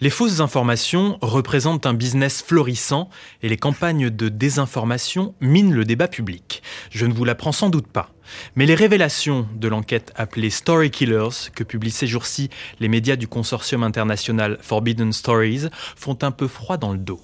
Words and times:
Les 0.00 0.10
fausses 0.10 0.38
informations 0.38 1.18
représentent 1.22 1.84
un 1.84 1.92
business 1.92 2.40
florissant 2.40 3.10
et 3.42 3.48
les 3.48 3.56
campagnes 3.56 4.10
de 4.10 4.28
désinformation 4.28 5.34
minent 5.40 5.74
le 5.74 5.84
débat 5.84 6.06
public. 6.06 6.62
Je 6.92 7.04
ne 7.04 7.12
vous 7.12 7.24
l'apprends 7.24 7.50
sans 7.50 7.68
doute 7.68 7.88
pas. 7.88 8.12
Mais 8.54 8.64
les 8.64 8.76
révélations 8.76 9.48
de 9.56 9.66
l'enquête 9.66 10.12
appelée 10.14 10.50
Story 10.50 10.92
Killers, 10.92 11.50
que 11.52 11.64
publient 11.64 11.90
ces 11.90 12.06
jours-ci 12.06 12.48
les 12.78 12.86
médias 12.86 13.16
du 13.16 13.26
consortium 13.26 13.82
international 13.82 14.58
Forbidden 14.60 15.12
Stories, 15.12 15.66
font 15.96 16.18
un 16.22 16.30
peu 16.30 16.46
froid 16.46 16.76
dans 16.76 16.92
le 16.92 16.98
dos. 16.98 17.20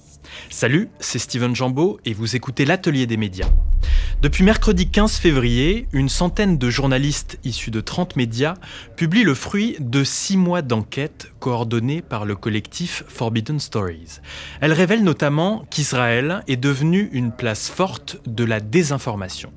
Salut, 0.50 0.88
c'est 0.98 1.20
Steven 1.20 1.54
Jambeau 1.54 2.00
et 2.04 2.12
vous 2.12 2.34
écoutez 2.34 2.64
l'Atelier 2.64 3.06
des 3.06 3.16
médias. 3.16 3.50
Depuis 4.22 4.42
mercredi 4.42 4.88
15 4.88 5.16
février, 5.16 5.86
une 5.92 6.08
centaine 6.08 6.56
de 6.56 6.70
journalistes 6.70 7.38
issus 7.44 7.70
de 7.70 7.80
30 7.80 8.16
médias 8.16 8.54
publient 8.96 9.24
le 9.24 9.34
fruit 9.34 9.76
de 9.80 10.02
six 10.02 10.36
mois 10.36 10.62
d'enquête 10.62 11.32
coordonnée 11.40 12.00
par 12.00 12.24
le 12.24 12.34
collectif 12.34 13.04
Forbidden 13.08 13.60
Stories. 13.60 14.20
Elle 14.60 14.72
révèle 14.72 15.04
notamment 15.04 15.64
qu'Israël 15.70 16.42
est 16.48 16.56
devenu 16.56 17.10
une 17.12 17.32
place 17.32 17.68
forte 17.68 18.18
de 18.26 18.44
la 18.44 18.60
désinformation. 18.60 19.52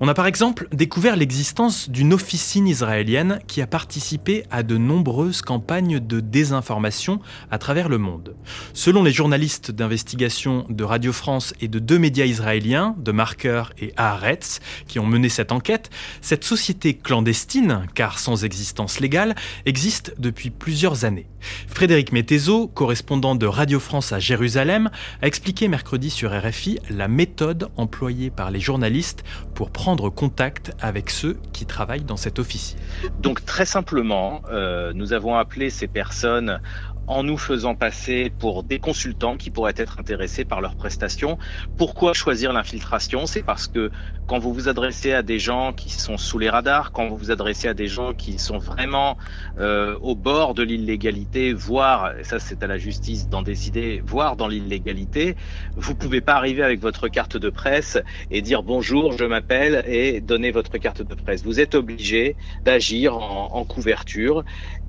On 0.00 0.08
a 0.08 0.14
par 0.14 0.26
exemple 0.26 0.68
découvert 0.72 1.16
l'existence 1.16 1.90
d'une 1.90 2.12
officine 2.12 2.68
israélienne 2.68 3.40
qui 3.46 3.62
a 3.62 3.66
participé 3.66 4.44
à 4.50 4.62
de 4.62 4.76
nombreuses 4.76 5.42
campagnes 5.42 6.00
de 6.00 6.20
désinformation 6.20 7.20
à 7.50 7.58
travers 7.58 7.88
le 7.88 7.98
monde. 7.98 8.36
Selon 8.72 9.02
les 9.02 9.12
journalistes 9.12 9.70
d'investigation 9.70 10.64
de 10.68 10.84
Radio 10.84 11.12
France 11.12 11.54
et 11.60 11.68
de 11.68 11.78
deux 11.78 11.98
médias 11.98 12.26
israéliens, 12.26 12.94
de 12.98 13.12
Marker 13.12 13.64
et 13.78 13.92
Haaretz, 13.96 14.60
qui 14.86 14.98
ont 14.98 15.06
mené 15.06 15.28
cette 15.28 15.52
enquête, 15.52 15.90
cette 16.20 16.44
société 16.44 16.94
clandestine, 16.94 17.86
car 17.94 18.18
sans 18.18 18.44
existence 18.44 19.00
légale, 19.00 19.34
existe 19.64 20.14
depuis 20.18 20.50
plusieurs 20.50 21.04
années. 21.04 21.26
Frédéric 21.68 22.12
Mettezo, 22.12 22.68
correspondant 22.68 23.34
de 23.34 23.46
Radio 23.46 23.80
France 23.80 24.12
à 24.12 24.18
Jérusalem, 24.18 24.90
a 25.22 25.26
expliqué 25.26 25.68
mercredi 25.68 26.10
sur 26.10 26.32
RFI 26.32 26.78
la 26.90 27.08
méthode 27.08 27.68
employée 27.76 28.30
par 28.30 28.50
les 28.50 28.60
journalistes 28.60 29.24
pour 29.54 29.70
prendre 29.70 30.10
contact 30.10 30.72
avec 30.80 31.10
ceux 31.10 31.38
qui 31.52 31.66
travaillent 31.66 32.04
dans 32.04 32.16
cette 32.16 32.38
officine. 32.38 32.78
Donc 33.20 33.44
très 33.44 33.66
simplement, 33.66 34.42
euh, 34.50 34.92
nous 34.94 35.12
avons 35.12 35.36
appelé 35.36 35.70
ces 35.70 35.86
personnes 35.86 36.60
en 37.06 37.22
nous 37.22 37.38
faisant 37.38 37.74
passer 37.74 38.32
pour 38.38 38.62
des 38.62 38.78
consultants 38.78 39.36
qui 39.36 39.50
pourraient 39.50 39.74
être 39.76 39.98
intéressés 40.00 40.44
par 40.44 40.60
leurs 40.60 40.74
prestations. 40.74 41.38
Pourquoi 41.76 42.12
choisir 42.12 42.52
l'infiltration? 42.52 43.26
C'est 43.26 43.42
parce 43.42 43.68
que 43.68 43.90
quand 44.26 44.38
vous 44.40 44.52
vous 44.52 44.68
adressez 44.68 45.12
à 45.12 45.22
des 45.22 45.38
gens 45.38 45.72
qui 45.72 45.88
sont 45.90 46.16
sous 46.16 46.38
les 46.38 46.50
radars, 46.50 46.90
quand 46.90 47.06
vous 47.06 47.16
vous 47.16 47.30
adressez 47.30 47.68
à 47.68 47.74
des 47.74 47.86
gens 47.86 48.12
qui 48.12 48.38
sont 48.38 48.58
vraiment 48.58 49.16
euh, 49.58 49.96
au 50.00 50.16
bord 50.16 50.54
de 50.54 50.64
l'illégalité, 50.64 51.52
voire, 51.52 52.12
ça 52.22 52.40
c'est 52.40 52.62
à 52.62 52.66
la 52.66 52.76
justice 52.76 53.28
d'en 53.28 53.42
décider, 53.42 54.02
voire 54.04 54.36
dans 54.36 54.48
l'illégalité, 54.48 55.36
vous 55.76 55.94
pouvez 55.94 56.20
pas 56.20 56.34
arriver 56.34 56.64
avec 56.64 56.80
votre 56.80 57.06
carte 57.06 57.36
de 57.36 57.50
presse 57.50 57.98
et 58.30 58.42
dire 58.42 58.64
bonjour, 58.64 59.16
je 59.16 59.24
m'appelle 59.24 59.84
et 59.86 60.20
donner 60.20 60.50
votre 60.50 60.76
carte 60.78 61.02
de 61.02 61.14
presse. 61.14 61.44
Vous 61.44 61.60
êtes 61.60 61.76
obligé 61.76 62.36
d'agir 62.64 63.16
en 63.16 63.64
couverture 63.64 64.44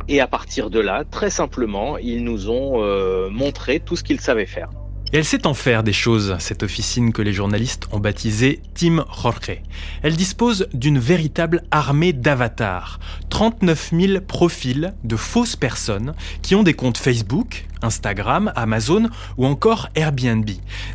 et 0.08 0.22
à 0.22 0.28
partir 0.28 0.70
de 0.70 0.80
là, 0.80 1.04
très 1.04 1.30
simplement, 1.30 1.98
ils 2.08 2.23
nous 2.23 2.50
ont 2.50 2.83
euh, 2.83 3.30
montré 3.30 3.80
tout 3.80 3.95
ce 3.95 4.03
qu'ils 4.03 4.19
savaient 4.19 4.45
faire. 4.45 4.69
Et 5.13 5.17
elle 5.19 5.25
sait 5.25 5.47
en 5.47 5.53
faire 5.53 5.83
des 5.83 5.94
choses, 5.94 6.36
cette 6.39 6.63
officine 6.63 7.13
que 7.13 7.22
les 7.22 7.31
journalistes 7.31 7.88
ont 7.94 8.00
baptisée 8.00 8.59
Team 8.73 9.05
Jorge. 9.23 9.61
Elle 10.03 10.17
dispose 10.17 10.67
d'une 10.73 10.99
véritable 10.99 11.64
armée 11.72 12.11
d'avatars. 12.11 12.99
39 13.30 13.94
000 13.97 14.22
profils 14.22 14.94
de 15.05 15.16
fausses 15.16 15.55
personnes 15.55 16.14
qui 16.41 16.55
ont 16.55 16.64
des 16.64 16.73
comptes 16.73 16.97
Facebook, 16.97 17.67
Instagram, 17.81 18.52
Amazon 18.58 19.09
ou 19.38 19.45
encore 19.45 19.88
Airbnb, 19.95 20.49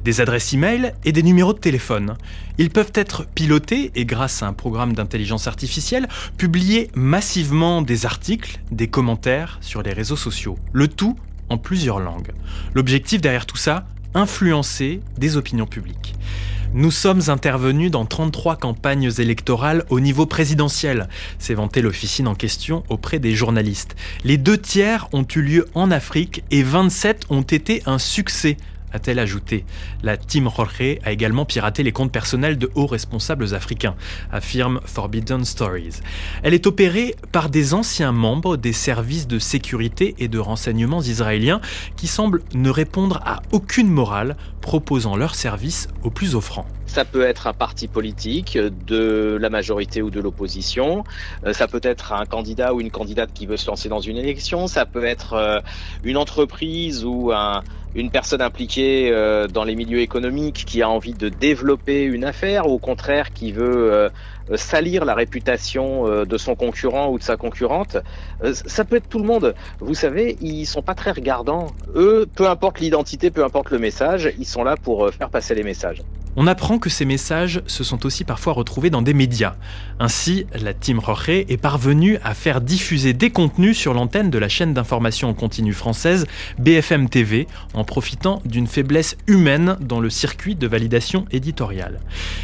des 0.04 0.20
adresses 0.20 0.54
e-mail 0.54 0.92
et 1.06 1.12
des 1.12 1.22
numéros 1.22 1.54
de 1.54 1.58
téléphone. 1.58 2.18
Ils 2.58 2.68
peuvent 2.68 2.92
être 2.94 3.26
pilotés 3.26 3.92
et 3.94 4.04
grâce 4.04 4.42
à 4.42 4.46
un 4.46 4.52
programme 4.52 4.92
d'intelligence 4.92 5.46
artificielle, 5.46 6.06
publier 6.36 6.90
massivement 6.94 7.80
des 7.80 8.04
articles, 8.04 8.60
des 8.72 8.88
commentaires 8.88 9.56
sur 9.62 9.82
les 9.82 9.94
réseaux 9.94 10.16
sociaux. 10.16 10.58
Le 10.74 10.86
tout 10.88 11.16
en 11.48 11.56
plusieurs 11.56 11.98
langues. 11.98 12.32
L'objectif 12.74 13.20
derrière 13.20 13.46
tout 13.46 13.56
ça, 13.56 13.86
influencer 14.14 15.00
des 15.18 15.36
opinions 15.36 15.66
publiques. 15.66 16.14
Nous 16.74 16.90
sommes 16.90 17.20
intervenus 17.28 17.90
dans 17.90 18.06
33 18.06 18.56
campagnes 18.56 19.10
électorales 19.18 19.84
au 19.90 20.00
niveau 20.00 20.24
présidentiel, 20.24 21.08
s'est 21.38 21.52
vanté 21.52 21.82
l'officine 21.82 22.26
en 22.26 22.34
question 22.34 22.82
auprès 22.88 23.18
des 23.18 23.34
journalistes. 23.34 23.94
Les 24.24 24.38
deux 24.38 24.56
tiers 24.56 25.06
ont 25.12 25.26
eu 25.36 25.42
lieu 25.42 25.68
en 25.74 25.90
Afrique 25.90 26.44
et 26.50 26.62
27 26.62 27.26
ont 27.28 27.42
été 27.42 27.82
un 27.84 27.98
succès 27.98 28.56
a-t-elle 28.92 29.18
ajouté. 29.18 29.64
La 30.02 30.16
Team 30.16 30.48
Jorge 30.54 30.98
a 31.04 31.12
également 31.12 31.44
piraté 31.44 31.82
les 31.82 31.92
comptes 31.92 32.12
personnels 32.12 32.58
de 32.58 32.70
hauts 32.74 32.86
responsables 32.86 33.54
africains, 33.54 33.94
affirme 34.30 34.80
Forbidden 34.84 35.44
Stories. 35.44 36.00
Elle 36.42 36.54
est 36.54 36.66
opérée 36.66 37.14
par 37.32 37.48
des 37.50 37.74
anciens 37.74 38.12
membres 38.12 38.56
des 38.56 38.72
services 38.72 39.26
de 39.26 39.38
sécurité 39.38 40.14
et 40.18 40.28
de 40.28 40.38
renseignements 40.38 41.02
israéliens 41.02 41.60
qui 41.96 42.06
semblent 42.06 42.42
ne 42.54 42.70
répondre 42.70 43.20
à 43.24 43.42
aucune 43.52 43.88
morale, 43.88 44.36
proposant 44.62 45.16
leurs 45.16 45.34
services 45.34 45.88
aux 46.02 46.10
plus 46.10 46.34
offrants. 46.34 46.64
Ça 46.86 47.04
peut 47.04 47.22
être 47.22 47.46
un 47.46 47.52
parti 47.52 47.88
politique 47.88 48.56
de 48.56 49.36
la 49.40 49.50
majorité 49.50 50.00
ou 50.00 50.10
de 50.10 50.20
l'opposition. 50.20 51.04
Euh, 51.44 51.52
ça 51.52 51.66
peut 51.66 51.80
être 51.82 52.12
un 52.12 52.24
candidat 52.24 52.72
ou 52.72 52.80
une 52.80 52.90
candidate 52.90 53.30
qui 53.34 53.44
veut 53.46 53.58
se 53.58 53.66
lancer 53.66 53.90
dans 53.90 54.00
une 54.00 54.16
élection. 54.16 54.66
Ça 54.66 54.86
peut 54.86 55.04
être 55.04 55.34
euh, 55.34 55.60
une 56.04 56.16
entreprise 56.16 57.04
ou 57.04 57.32
un, 57.32 57.62
une 57.94 58.10
personne 58.10 58.40
impliquée 58.40 59.10
euh, 59.10 59.48
dans 59.48 59.64
les 59.64 59.74
milieux 59.74 60.00
économiques 60.00 60.64
qui 60.66 60.82
a 60.82 60.88
envie 60.88 61.12
de 61.12 61.28
développer 61.28 62.04
une 62.04 62.24
affaire 62.24 62.66
ou 62.66 62.72
au 62.72 62.78
contraire 62.78 63.32
qui 63.32 63.52
veut 63.52 63.92
euh, 63.92 64.08
salir 64.56 65.04
la 65.04 65.14
réputation 65.14 66.06
euh, 66.06 66.24
de 66.24 66.36
son 66.36 66.54
concurrent 66.54 67.10
ou 67.10 67.18
de 67.18 67.22
sa 67.22 67.36
concurrente. 67.36 67.96
ça 68.52 68.84
peut 68.84 68.96
être 68.96 69.08
tout 69.08 69.18
le 69.18 69.26
monde. 69.26 69.54
Vous 69.80 69.94
savez, 69.94 70.36
ils 70.40 70.66
sont 70.66 70.82
pas 70.82 70.94
très 70.94 71.12
regardants. 71.12 71.68
Eux, 71.94 72.26
peu 72.34 72.48
importe 72.48 72.80
l'identité, 72.80 73.30
peu 73.30 73.44
importe 73.44 73.70
le 73.70 73.78
message, 73.78 74.32
ils 74.38 74.46
sont 74.46 74.64
là 74.64 74.76
pour 74.76 75.10
faire 75.12 75.30
passer 75.30 75.54
les 75.54 75.62
messages. 75.62 76.02
On 76.36 76.46
apprend 76.46 76.78
que 76.78 76.88
ces 76.88 77.04
messages 77.04 77.62
se 77.66 77.84
sont 77.84 78.06
aussi 78.06 78.24
parfois 78.24 78.54
retrouvés 78.54 78.88
dans 78.88 79.02
des 79.02 79.12
médias. 79.12 79.54
Ainsi, 80.00 80.46
la 80.60 80.72
Team 80.72 80.98
Roche 80.98 81.28
est 81.28 81.60
parvenue 81.60 82.18
à 82.24 82.34
faire 82.34 82.60
diffuser 82.60 83.12
des 83.12 83.30
contenus 83.30 83.76
sur 83.76 83.92
l'antenne 83.92 84.30
de 84.30 84.38
la 84.38 84.48
chaîne 84.48 84.72
d'information 84.72 85.28
en 85.28 85.34
continu 85.34 85.72
française 85.74 86.26
BFM 86.58 87.08
TV 87.08 87.46
en 87.74 87.84
profitant 87.84 88.40
d'une 88.46 88.66
faiblesse 88.66 89.16
humaine 89.26 89.76
dans 89.80 90.00
le 90.00 90.08
circuit 90.08 90.54
de 90.54 90.66
validation 90.66 91.26
éditoriale. 91.30 92.00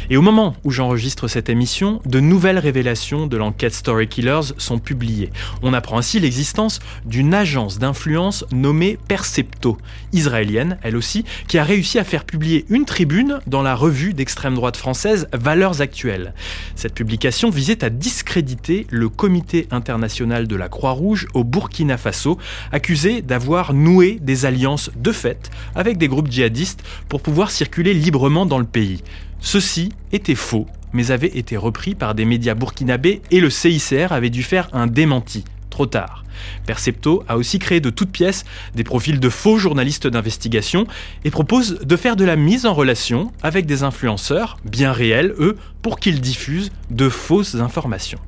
Et 0.09 0.17
au 0.17 0.21
moment 0.21 0.55
où 0.63 0.71
j'enregistre 0.71 1.27
cette 1.27 1.49
émission, 1.49 1.99
de 2.05 2.19
nouvelles 2.19 2.59
révélations 2.59 3.27
de 3.27 3.37
l'enquête 3.37 3.73
Story 3.73 4.07
Killers 4.07 4.53
sont 4.57 4.79
publiées. 4.79 5.31
On 5.63 5.73
apprend 5.73 5.97
ainsi 5.97 6.19
l'existence 6.19 6.79
d'une 7.05 7.33
agence 7.33 7.79
d'influence 7.79 8.45
nommée 8.51 8.99
Percepto, 9.07 9.77
israélienne 10.13 10.77
elle 10.83 10.95
aussi, 10.95 11.25
qui 11.47 11.57
a 11.57 11.63
réussi 11.63 11.99
à 11.99 12.03
faire 12.03 12.25
publier 12.25 12.65
une 12.69 12.85
tribune 12.85 13.39
dans 13.47 13.61
la 13.61 13.75
revue 13.79 14.13
d'extrême 14.13 14.55
droite 14.55 14.77
française 14.77 15.27
Valeurs 15.33 15.81
actuelles. 15.81 16.33
Cette 16.75 16.93
publication 16.93 17.49
visait 17.49 17.83
à 17.83 17.89
discréditer 17.89 18.85
le 18.89 19.09
Comité 19.09 19.67
international 19.71 20.47
de 20.47 20.55
la 20.55 20.69
Croix-Rouge 20.69 21.27
au 21.33 21.43
Burkina 21.43 21.97
Faso, 21.97 22.37
accusé 22.71 23.21
d'avoir 23.21 23.73
noué 23.73 24.19
des 24.21 24.45
alliances 24.45 24.91
de 24.95 25.11
fait 25.11 25.49
avec 25.75 25.97
des 25.97 26.09
groupes 26.09 26.29
djihadistes 26.29 26.83
pour 27.07 27.21
pouvoir 27.21 27.51
circuler 27.51 27.93
librement 27.93 28.45
dans 28.45 28.59
le 28.59 28.65
pays. 28.65 29.01
Ceci 29.39 29.93
était 30.11 30.35
faux, 30.35 30.67
mais 30.91 31.11
avait 31.11 31.37
été 31.37 31.55
repris 31.55 31.95
par 31.95 32.13
des 32.15 32.25
médias 32.25 32.55
burkinabés 32.55 33.21
et 33.31 33.39
le 33.39 33.49
CICR 33.49 34.11
avait 34.11 34.29
dû 34.29 34.43
faire 34.43 34.69
un 34.73 34.87
démenti 34.87 35.45
tard. 35.85 36.23
Percepto 36.65 37.23
a 37.27 37.37
aussi 37.37 37.59
créé 37.59 37.79
de 37.79 37.89
toutes 37.89 38.11
pièces 38.11 38.45
des 38.75 38.83
profils 38.83 39.19
de 39.19 39.29
faux 39.29 39.57
journalistes 39.57 40.07
d'investigation 40.07 40.87
et 41.25 41.31
propose 41.31 41.79
de 41.79 41.95
faire 41.95 42.15
de 42.15 42.25
la 42.25 42.35
mise 42.35 42.65
en 42.65 42.73
relation 42.73 43.31
avec 43.43 43.65
des 43.65 43.83
influenceurs, 43.83 44.57
bien 44.65 44.91
réels 44.91 45.33
eux, 45.39 45.57
pour 45.81 45.99
qu'ils 45.99 46.21
diffusent 46.21 46.71
de 46.89 47.09
fausses 47.09 47.55
informations. 47.55 48.19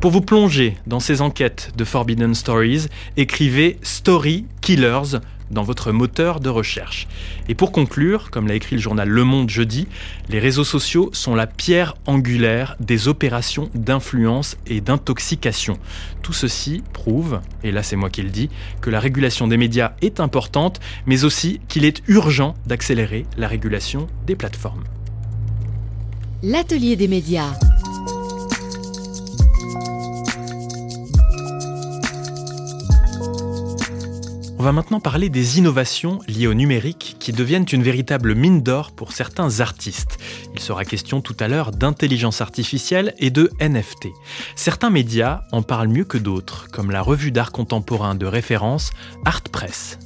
Pour 0.00 0.10
vous 0.10 0.22
plonger 0.22 0.76
dans 0.86 1.00
ces 1.00 1.20
enquêtes 1.20 1.72
de 1.76 1.84
Forbidden 1.84 2.34
Stories, 2.34 2.86
écrivez 3.16 3.78
Story 3.82 4.46
Killers 4.60 5.18
dans 5.50 5.62
votre 5.62 5.92
moteur 5.92 6.40
de 6.40 6.48
recherche. 6.48 7.06
Et 7.48 7.54
pour 7.54 7.72
conclure, 7.72 8.30
comme 8.30 8.46
l'a 8.46 8.54
écrit 8.54 8.76
le 8.76 8.82
journal 8.82 9.08
Le 9.08 9.24
Monde 9.24 9.50
jeudi, 9.50 9.86
les 10.28 10.38
réseaux 10.38 10.64
sociaux 10.64 11.10
sont 11.12 11.34
la 11.34 11.46
pierre 11.46 11.94
angulaire 12.06 12.76
des 12.80 13.08
opérations 13.08 13.70
d'influence 13.74 14.56
et 14.66 14.80
d'intoxication. 14.80 15.78
Tout 16.22 16.32
ceci 16.32 16.82
prouve, 16.92 17.40
et 17.64 17.72
là 17.72 17.82
c'est 17.82 17.96
moi 17.96 18.10
qui 18.10 18.22
le 18.22 18.30
dis, 18.30 18.50
que 18.80 18.90
la 18.90 19.00
régulation 19.00 19.48
des 19.48 19.56
médias 19.56 19.92
est 20.02 20.20
importante, 20.20 20.80
mais 21.06 21.24
aussi 21.24 21.60
qu'il 21.68 21.84
est 21.84 22.02
urgent 22.08 22.54
d'accélérer 22.66 23.26
la 23.36 23.48
régulation 23.48 24.06
des 24.26 24.36
plateformes. 24.36 24.84
L'atelier 26.42 26.96
des 26.96 27.08
médias. 27.08 27.52
On 34.60 34.62
va 34.62 34.72
maintenant 34.72 35.00
parler 35.00 35.30
des 35.30 35.56
innovations 35.56 36.18
liées 36.28 36.46
au 36.46 36.52
numérique 36.52 37.16
qui 37.18 37.32
deviennent 37.32 37.64
une 37.72 37.82
véritable 37.82 38.34
mine 38.34 38.60
d'or 38.60 38.92
pour 38.92 39.12
certains 39.12 39.60
artistes. 39.60 40.18
Il 40.52 40.60
sera 40.60 40.84
question 40.84 41.22
tout 41.22 41.36
à 41.40 41.48
l'heure 41.48 41.70
d'intelligence 41.70 42.42
artificielle 42.42 43.14
et 43.16 43.30
de 43.30 43.50
NFT. 43.58 44.08
Certains 44.56 44.90
médias 44.90 45.44
en 45.50 45.62
parlent 45.62 45.88
mieux 45.88 46.04
que 46.04 46.18
d'autres, 46.18 46.68
comme 46.70 46.90
la 46.90 47.00
revue 47.00 47.32
d'art 47.32 47.52
contemporain 47.52 48.14
de 48.14 48.26
référence 48.26 48.90
Art 49.24 49.44
Press. 49.50 49.98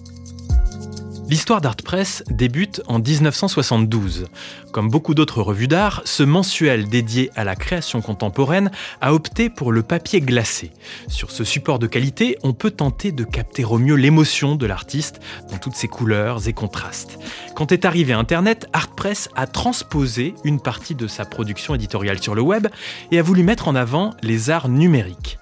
L'histoire 1.26 1.62
d'Art 1.62 1.76
Press 1.76 2.22
débute 2.28 2.82
en 2.86 2.98
1972. 2.98 4.26
Comme 4.72 4.90
beaucoup 4.90 5.14
d'autres 5.14 5.40
revues 5.40 5.68
d'art, 5.68 6.02
ce 6.04 6.22
mensuel 6.22 6.88
dédié 6.88 7.30
à 7.34 7.44
la 7.44 7.56
création 7.56 8.02
contemporaine 8.02 8.70
a 9.00 9.14
opté 9.14 9.48
pour 9.48 9.72
le 9.72 9.82
papier 9.82 10.20
glacé. 10.20 10.70
Sur 11.08 11.30
ce 11.30 11.42
support 11.42 11.78
de 11.78 11.86
qualité, 11.86 12.36
on 12.42 12.52
peut 12.52 12.70
tenter 12.70 13.10
de 13.10 13.24
capter 13.24 13.64
au 13.64 13.78
mieux 13.78 13.94
l'émotion 13.94 14.54
de 14.54 14.66
l'artiste 14.66 15.20
dans 15.50 15.56
toutes 15.56 15.76
ses 15.76 15.88
couleurs 15.88 16.46
et 16.46 16.52
contrastes. 16.52 17.18
Quand 17.54 17.72
est 17.72 17.86
arrivé 17.86 18.12
Internet, 18.12 18.68
Art 18.74 18.94
Press 18.94 19.30
a 19.34 19.46
transposé 19.46 20.34
une 20.44 20.60
partie 20.60 20.94
de 20.94 21.06
sa 21.06 21.24
production 21.24 21.74
éditoriale 21.74 22.22
sur 22.22 22.34
le 22.34 22.42
web 22.42 22.66
et 23.10 23.18
a 23.18 23.22
voulu 23.22 23.42
mettre 23.42 23.68
en 23.68 23.74
avant 23.74 24.14
les 24.22 24.50
arts 24.50 24.68
numériques. 24.68 25.38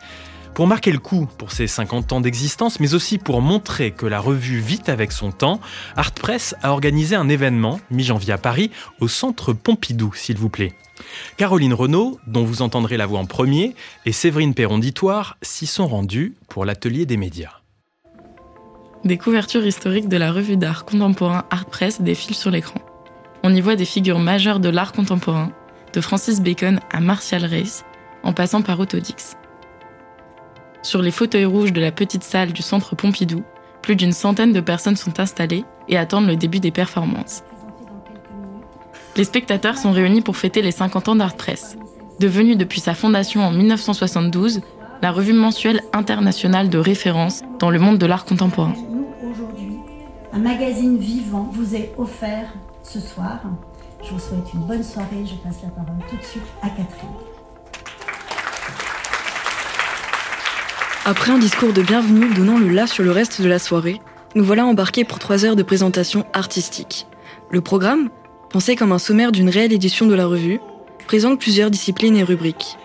Pour 0.55 0.67
marquer 0.67 0.93
le 0.93 0.99
coup 0.99 1.27
pour 1.39 1.51
ses 1.51 1.67
50 1.67 2.13
ans 2.13 2.21
d'existence, 2.21 2.79
mais 2.79 2.93
aussi 2.93 3.17
pour 3.17 3.41
montrer 3.41 3.91
que 3.91 4.05
la 4.05 4.21
revue 4.21 4.61
vit 4.61 4.83
avec 4.87 5.11
son 5.11 5.33
temps, 5.33 5.61
Art 5.97 6.13
Press 6.13 6.55
a 6.63 6.73
organisé 6.73 7.17
un 7.17 7.31
événement, 7.31 7.81
mi-janvier 7.91 8.35
à 8.35 8.39
Paris, 8.39 8.71
au 9.01 9.09
centre 9.09 9.55
Pompidou, 9.55 10.13
s'il 10.15 10.37
vous 10.37 10.51
plaît. 10.51 10.75
Caroline 11.39 11.73
Renaud, 11.73 12.21
dont 12.27 12.45
vous 12.45 12.61
entendrez 12.61 12.99
la 12.99 13.07
voix 13.07 13.19
en 13.19 13.25
premier, 13.25 13.75
et 14.05 14.13
Séverine 14.13 14.53
Perronditoire 14.53 15.39
s'y 15.41 15.67
sont 15.67 15.87
rendues 15.87 16.35
pour 16.51 16.67
l'atelier 16.67 17.07
des 17.07 17.17
médias. 17.17 17.61
Des 19.05 19.17
couvertures 19.17 19.67
historiques 19.67 20.09
de 20.09 20.19
la 20.19 20.33
revue 20.33 20.59
d'art 20.59 20.85
contemporain 20.85 21.45
Art 21.51 21.67
Press 21.67 22.03
défilent 22.03 22.37
sur 22.37 22.51
l'écran. 22.51 22.81
On 23.43 23.55
y 23.55 23.61
voit 23.63 23.75
des 23.75 23.87
figures 23.87 24.19
majeures 24.19 24.61
de 24.61 24.69
l'art 24.69 24.93
contemporain, 24.93 25.51
de 25.95 26.01
Francis 26.03 26.43
Bacon 26.43 26.79
à 26.93 27.01
Martial 27.01 27.47
Race, 27.47 27.85
en 28.23 28.35
passant 28.35 28.61
par 28.61 28.79
Autodix. 28.79 29.35
Sur 30.83 31.01
les 31.01 31.13
fauteuils 31.13 31.45
rouges 31.45 31.73
de 31.73 31.81
la 31.81 31.93
petite 31.93 32.25
salle 32.25 32.53
du 32.53 32.61
centre 32.61 32.97
Pompidou, 32.97 33.45
plus 33.83 33.95
d'une 33.95 34.13
centaine 34.13 34.53
de 34.53 34.61
personnes 34.61 34.97
sont 34.97 35.21
installées 35.21 35.65
et 35.89 35.97
attendent 35.97 36.27
le 36.27 36.37
début 36.37 36.59
des 36.59 36.73
performances. 36.73 37.45
Les 39.17 39.25
spectateurs 39.25 39.79
sont 39.79 39.93
réunis 39.93 40.23
pour 40.23 40.37
fêter 40.37 40.61
les 40.61 40.73
50 40.73 41.09
ans 41.09 41.17
d'Art 41.17 41.37
Press. 41.37 41.77
Devenue 42.19 42.57
depuis 42.57 42.81
sa 42.81 42.95
fondation 42.95 43.43
en 43.43 43.53
1972, 43.53 44.61
la 45.03 45.13
revue 45.13 45.33
mensuelle 45.33 45.83
internationale 45.93 46.69
de 46.69 46.79
référence 46.79 47.43
dans 47.59 47.71
le 47.71 47.79
monde 47.79 47.99
de 47.99 48.07
l'art 48.07 48.25
contemporain. 48.25 48.75
Aujourd'hui, 49.23 49.79
un 50.33 50.39
magazine 50.39 50.99
vivant 50.99 51.49
vous 51.53 51.77
est 51.77 51.93
offert 51.97 52.53
ce 52.83 52.99
soir. 52.99 53.41
Je 54.03 54.11
vous 54.11 54.19
souhaite 54.19 54.53
une 54.53 54.61
bonne 54.61 54.83
soirée. 54.83 55.25
Je 55.25 55.35
passe 55.35 55.63
la 55.63 55.71
parole 55.71 56.03
tout 56.09 56.17
de 56.17 56.23
suite 56.23 56.43
à 56.63 56.69
Catherine. 56.69 57.32
Après 61.05 61.33
un 61.33 61.39
discours 61.39 61.73
de 61.73 61.83
bienvenue 61.83 62.33
donnant 62.33 62.59
le 62.59 62.69
là 62.69 62.87
sur 62.87 63.03
le 63.03 63.11
reste 63.11 63.43
de 63.43 63.49
la 63.49 63.59
soirée, 63.59 64.01
nous 64.37 64.45
voilà 64.45 64.65
embarqués 64.65 65.03
pour 65.03 65.19
trois 65.19 65.45
heures 65.45 65.57
de 65.57 65.65
présentation 65.65 66.25
artistique. 66.33 67.09
Le 67.51 67.61
programme, 67.61 68.09
pensé 68.51 68.77
comme 68.77 68.93
un 68.93 69.01
sommaire 69.01 69.33
d'une 69.33 69.49
réelle 69.49 69.73
édition 69.73 70.07
de 70.07 70.15
la 70.15 70.27
revue, 70.27 70.61
présente 71.09 71.41
plusieurs 71.41 71.73
disciplines 71.73 72.15
et 72.15 72.23
rubriques. 72.23 72.79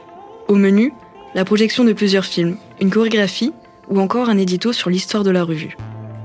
Au 0.48 0.56
menu, 0.56 0.94
la 1.36 1.46
projection 1.46 1.84
de 1.84 1.94
plusieurs 1.94 2.26
films, 2.26 2.58
une 2.82 2.90
chorégraphie 2.90 3.54
ou 3.88 4.00
encore 4.00 4.30
un 4.30 4.40
édito 4.40 4.74
sur 4.74 4.90
l'histoire 4.90 5.24
de 5.24 5.30
la 5.30 5.44
revue. 5.44 5.78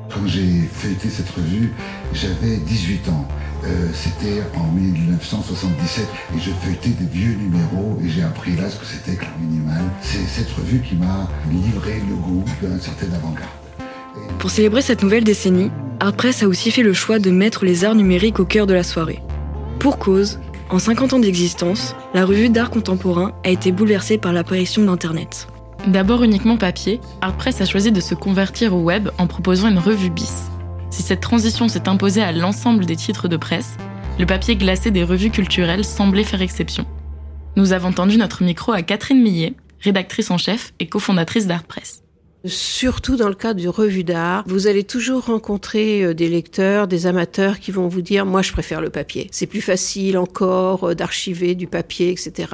Quand 0.09 0.27
j'ai 0.27 0.63
feuilleté 0.73 1.11
cette 1.11 1.29
revue, 1.29 1.75
j'avais 2.15 2.57
18 2.57 3.09
ans. 3.11 3.29
Euh, 3.65 3.89
c'était 3.95 4.43
en 4.57 4.73
1977 4.73 6.07
et 6.35 6.41
je 6.41 6.51
feuilletais 6.51 6.91
des 6.91 7.07
vieux 7.07 7.35
numéros 7.35 7.97
et 8.05 8.09
j'ai 8.09 8.23
appris 8.23 8.57
là 8.57 8.69
ce 8.69 8.77
que 8.77 8.85
c'était 8.85 9.17
que 9.17 9.23
l'art 9.23 9.39
minimal. 9.39 9.83
C'est 10.01 10.27
cette 10.27 10.51
revue 10.51 10.81
qui 10.81 10.97
m'a 10.97 11.29
livré 11.51 12.03
le 12.09 12.17
goût 12.17 12.45
d'un 12.61 12.79
certain 12.81 13.07
avant-garde. 13.15 13.49
Pour 14.39 14.51
célébrer 14.51 14.83
cette 14.83 15.03
nouvelle 15.03 15.25
décennie, 15.25 15.71
Art 16.01 16.15
Press 16.15 16.43
a 16.43 16.49
aussi 16.49 16.73
fait 16.73 16.83
le 16.83 16.93
choix 16.93 17.21
de 17.21 17.31
mettre 17.31 17.65
les 17.65 17.85
arts 17.85 17.95
numériques 17.95 18.41
au 18.41 18.45
cœur 18.45 18.67
de 18.67 18.75
la 18.75 18.83
soirée. 18.83 19.23
Pour 19.79 19.99
cause, 19.99 20.41
en 20.69 20.81
50 20.81 21.13
ans 21.13 21.19
d'existence, 21.21 21.95
la 22.15 22.25
revue 22.25 22.49
d'art 22.49 22.71
contemporain 22.71 23.33
a 23.45 23.51
été 23.51 23.71
bouleversée 23.71 24.19
par 24.19 24.33
l'apparition 24.33 24.83
d'Internet. 24.83 25.47
D'abord 25.87 26.23
uniquement 26.23 26.57
papier, 26.57 27.01
Art 27.21 27.37
Press 27.37 27.61
a 27.61 27.65
choisi 27.65 27.93
de 27.93 28.01
se 28.01 28.15
convertir 28.15 28.75
au 28.75 28.83
web 28.83 29.09
en 29.19 29.27
proposant 29.27 29.69
une 29.69 29.79
revue 29.79 30.11
bis. 30.11 30.52
Si 30.93 31.03
cette 31.03 31.23
transition 31.23 31.69
s'est 31.69 31.89
imposée 31.89 32.21
à 32.21 32.33
l'ensemble 32.33 32.85
des 32.85 32.97
titres 32.97 33.27
de 33.27 33.39
presse, 33.39 33.79
le 34.19 34.27
papier 34.27 34.57
glacé 34.57 34.91
des 34.91 35.05
revues 35.05 35.31
culturelles 35.31 35.87
semblait 35.87 36.23
faire 36.23 36.43
exception. 36.43 36.85
Nous 37.57 37.73
avons 37.73 37.93
tendu 37.93 38.19
notre 38.19 38.43
micro 38.43 38.73
à 38.73 38.83
Catherine 38.83 39.23
Millet, 39.23 39.55
rédactrice 39.81 40.31
en 40.31 40.37
chef 40.37 40.75
et 40.81 40.87
cofondatrice 40.87 41.47
d'Art 41.47 41.65
Press. 41.65 42.03
Surtout 42.45 43.17
dans 43.17 43.29
le 43.29 43.35
cadre 43.35 43.59
du 43.59 43.71
revue 43.71 44.05
d'art, 44.05 44.45
vous 44.47 44.67
allez 44.67 44.85
toujours 44.85 45.25
rencontrer 45.27 46.03
euh, 46.03 46.13
des 46.13 46.29
lecteurs, 46.29 46.89
des 46.89 47.07
amateurs 47.07 47.59
qui 47.59 47.71
vont 47.71 47.89
vous 47.89 48.03
dire 48.03 48.27
moi 48.27 48.43
je 48.43 48.53
préfère 48.53 48.81
le 48.81 48.91
papier. 48.91 49.29
C'est 49.31 49.47
plus 49.47 49.61
facile 49.63 50.19
encore 50.19 50.91
euh, 50.91 50.95
d'archiver 50.95 51.55
du 51.55 51.69
papier, 51.69 52.11
etc. 52.11 52.49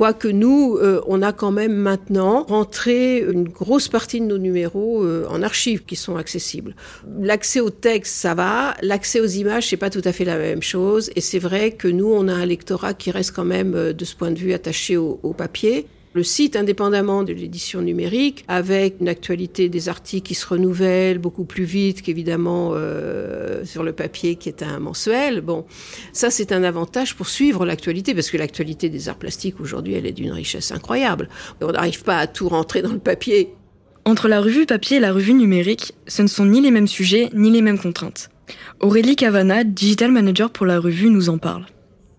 Quoique 0.00 0.28
nous, 0.28 0.78
euh, 0.78 1.02
on 1.08 1.20
a 1.20 1.30
quand 1.30 1.52
même 1.52 1.74
maintenant 1.74 2.44
rentré 2.44 3.18
une 3.18 3.44
grosse 3.46 3.88
partie 3.88 4.18
de 4.18 4.24
nos 4.24 4.38
numéros 4.38 5.04
euh, 5.04 5.26
en 5.28 5.42
archives 5.42 5.84
qui 5.84 5.94
sont 5.94 6.16
accessibles. 6.16 6.74
L'accès 7.20 7.60
au 7.60 7.68
texte, 7.68 8.14
ça 8.14 8.32
va. 8.32 8.74
L'accès 8.80 9.20
aux 9.20 9.26
images, 9.26 9.68
c'est 9.68 9.76
pas 9.76 9.90
tout 9.90 10.00
à 10.06 10.12
fait 10.12 10.24
la 10.24 10.38
même 10.38 10.62
chose. 10.62 11.10
Et 11.16 11.20
c'est 11.20 11.38
vrai 11.38 11.72
que 11.72 11.86
nous, 11.86 12.10
on 12.10 12.28
a 12.28 12.32
un 12.32 12.46
lectorat 12.46 12.94
qui 12.94 13.10
reste 13.10 13.36
quand 13.36 13.44
même, 13.44 13.74
euh, 13.74 13.92
de 13.92 14.06
ce 14.06 14.16
point 14.16 14.30
de 14.30 14.38
vue, 14.38 14.54
attaché 14.54 14.96
au, 14.96 15.20
au 15.22 15.34
papier 15.34 15.86
le 16.12 16.24
site 16.24 16.56
indépendamment 16.56 17.22
de 17.22 17.32
l'édition 17.32 17.82
numérique, 17.82 18.44
avec 18.48 18.96
une 19.00 19.08
actualité 19.08 19.68
des 19.68 19.88
articles 19.88 20.26
qui 20.26 20.34
se 20.34 20.44
renouvellent 20.46 21.18
beaucoup 21.18 21.44
plus 21.44 21.62
vite 21.62 22.02
qu'évidemment 22.02 22.72
sur 23.64 23.82
le 23.82 23.92
papier 23.92 24.36
qui 24.36 24.48
est 24.48 24.62
un 24.62 24.78
mensuel. 24.78 25.40
Bon, 25.40 25.64
ça 26.12 26.30
c'est 26.30 26.52
un 26.52 26.62
avantage 26.62 27.14
pour 27.16 27.28
suivre 27.28 27.64
l'actualité, 27.64 28.14
parce 28.14 28.30
que 28.30 28.36
l'actualité 28.36 28.88
des 28.88 29.08
arts 29.08 29.18
plastiques 29.18 29.60
aujourd'hui, 29.60 29.94
elle 29.94 30.06
est 30.06 30.12
d'une 30.12 30.32
richesse 30.32 30.72
incroyable. 30.72 31.28
On 31.60 31.72
n'arrive 31.72 32.02
pas 32.02 32.18
à 32.18 32.26
tout 32.26 32.48
rentrer 32.48 32.82
dans 32.82 32.92
le 32.92 32.98
papier. 32.98 33.54
Entre 34.04 34.28
la 34.28 34.40
revue 34.40 34.66
papier 34.66 34.96
et 34.96 35.00
la 35.00 35.12
revue 35.12 35.34
numérique, 35.34 35.92
ce 36.06 36.22
ne 36.22 36.26
sont 36.26 36.46
ni 36.46 36.60
les 36.60 36.70
mêmes 36.70 36.88
sujets 36.88 37.28
ni 37.34 37.50
les 37.50 37.62
mêmes 37.62 37.78
contraintes. 37.78 38.30
Aurélie 38.80 39.16
Cavana, 39.16 39.62
digital 39.62 40.10
manager 40.10 40.50
pour 40.50 40.66
la 40.66 40.80
revue, 40.80 41.10
nous 41.10 41.28
en 41.28 41.38
parle. 41.38 41.66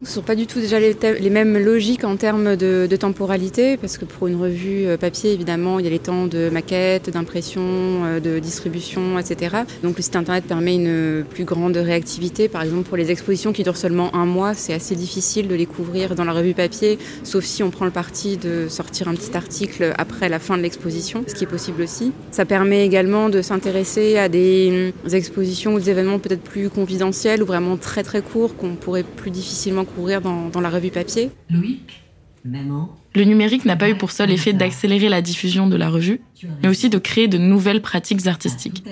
Ce 0.03 0.09
ne 0.09 0.13
sont 0.13 0.21
pas 0.23 0.33
du 0.33 0.47
tout 0.47 0.59
déjà 0.59 0.79
les, 0.79 1.29
mêmes 1.29 1.63
logiques 1.63 2.05
en 2.05 2.15
termes 2.15 2.55
de, 2.55 2.87
de, 2.89 2.95
temporalité, 2.95 3.77
parce 3.77 3.99
que 3.99 4.05
pour 4.05 4.27
une 4.27 4.35
revue 4.35 4.87
euh, 4.87 4.97
papier, 4.97 5.31
évidemment, 5.31 5.77
il 5.77 5.85
y 5.85 5.87
a 5.87 5.91
les 5.91 5.99
temps 5.99 6.25
de 6.25 6.49
maquette, 6.49 7.11
d'impression, 7.11 7.61
euh, 7.61 8.19
de 8.19 8.39
distribution, 8.39 9.19
etc. 9.19 9.57
Donc 9.83 9.97
le 9.97 10.01
site 10.01 10.15
internet 10.15 10.45
permet 10.45 10.73
une 10.73 11.23
plus 11.29 11.43
grande 11.43 11.77
réactivité. 11.77 12.49
Par 12.49 12.63
exemple, 12.63 12.89
pour 12.89 12.97
les 12.97 13.11
expositions 13.11 13.53
qui 13.53 13.61
durent 13.61 13.77
seulement 13.77 14.15
un 14.15 14.25
mois, 14.25 14.55
c'est 14.55 14.73
assez 14.73 14.95
difficile 14.95 15.47
de 15.47 15.53
les 15.53 15.67
couvrir 15.67 16.15
dans 16.15 16.23
la 16.23 16.33
revue 16.33 16.55
papier, 16.55 16.97
sauf 17.23 17.45
si 17.45 17.61
on 17.61 17.69
prend 17.69 17.85
le 17.85 17.91
parti 17.91 18.37
de 18.37 18.69
sortir 18.69 19.07
un 19.07 19.13
petit 19.13 19.37
article 19.37 19.93
après 19.99 20.29
la 20.29 20.39
fin 20.39 20.57
de 20.57 20.63
l'exposition, 20.63 21.23
ce 21.27 21.35
qui 21.35 21.43
est 21.43 21.47
possible 21.47 21.83
aussi. 21.83 22.11
Ça 22.31 22.45
permet 22.45 22.87
également 22.87 23.29
de 23.29 23.43
s'intéresser 23.43 24.17
à 24.17 24.29
des 24.29 24.95
expositions 25.13 25.75
ou 25.75 25.79
des 25.79 25.91
événements 25.91 26.17
peut-être 26.17 26.41
plus 26.41 26.71
confidentiels 26.71 27.43
ou 27.43 27.45
vraiment 27.45 27.77
très 27.77 28.01
très 28.01 28.23
courts 28.23 28.55
qu'on 28.57 28.73
pourrait 28.73 29.03
plus 29.03 29.29
difficilement 29.29 29.85
courir 29.95 30.21
dans, 30.21 30.49
dans 30.49 30.61
la 30.61 30.69
revue 30.69 30.91
papier. 30.91 31.31
Loïc, 31.49 32.01
maman. 32.45 32.95
Le 33.13 33.23
numérique 33.23 33.65
n'a 33.65 33.75
pas 33.75 33.89
eu 33.89 33.95
pour 33.95 34.11
seul 34.11 34.31
effet 34.31 34.53
d'accélérer 34.53 35.09
la 35.09 35.21
diffusion 35.21 35.67
de 35.67 35.75
la 35.75 35.89
revue, 35.89 36.21
mais 36.63 36.69
aussi 36.69 36.89
de 36.89 36.97
créer 36.97 37.27
de 37.27 37.37
nouvelles 37.37 37.81
pratiques 37.81 38.25
artistiques. 38.27 38.83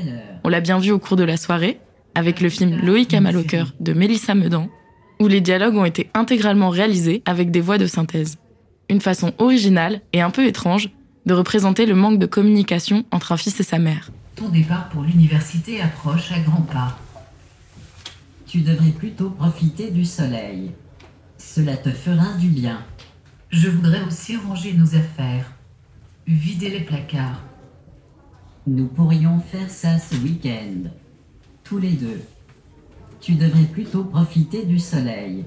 On 0.44 0.50
l'a 0.50 0.60
bien 0.60 0.78
vu 0.80 0.92
au 0.92 1.00
cours 1.00 1.18
de 1.18 1.24
la 1.24 1.38
soirée, 1.38 1.80
avec 2.16 2.42
le 2.42 2.50
film 2.50 2.80
Loïc 2.84 3.14
a 3.14 3.22
mal 3.22 3.38
au 3.38 3.44
cœur 3.44 3.74
de 3.80 3.94
Mélissa 3.94 4.36
Medan, 4.36 4.70
où 5.20 5.28
les 5.28 5.42
dialogues 5.42 5.76
ont 5.76 5.86
été 5.86 6.10
intégralement 6.14 6.70
réalisés 6.70 7.22
avec 7.26 7.52
des 7.52 7.62
voix 7.62 7.78
de 7.78 7.88
synthèse. 7.88 8.38
Une 8.90 9.02
façon 9.02 9.34
originale 9.38 10.02
et 10.14 10.22
un 10.22 10.32
peu 10.32 10.46
étrange 10.46 10.90
de 11.26 11.34
représenter 11.34 11.86
le 11.86 11.96
manque 11.96 12.20
de 12.20 12.26
communication 12.26 13.06
entre 13.12 13.32
un 13.32 13.38
fils 13.38 13.60
et 13.60 13.64
sa 13.64 13.80
mère. 13.80 14.12
Ton 14.36 14.50
départ 14.50 14.90
pour 14.90 15.04
l'université 15.04 15.82
approche 15.82 16.32
à 16.32 16.40
grands 16.40 16.62
pas. 16.62 16.98
Tu 18.48 18.62
devrais 18.62 18.90
plutôt 18.90 19.30
profiter 19.30 19.92
du 19.92 20.04
soleil. 20.06 20.72
Cela 21.40 21.78
te 21.78 21.90
fera 21.90 22.34
du 22.38 22.50
bien. 22.50 22.82
Je 23.50 23.70
voudrais 23.70 24.04
aussi 24.04 24.36
ranger 24.36 24.74
nos 24.74 24.94
affaires. 24.96 25.52
Vider 26.28 26.70
les 26.70 26.82
placards. 26.82 27.42
Nous 28.68 28.88
pourrions 28.88 29.40
faire 29.40 29.70
ça 29.70 29.98
ce 29.98 30.16
week-end. 30.18 30.90
Tous 31.64 31.80
les 31.80 31.94
deux. 31.94 32.20
Tu 33.22 33.36
devrais 33.36 33.64
plutôt 33.64 34.04
profiter 34.04 34.66
du 34.66 34.80
soleil. 34.80 35.46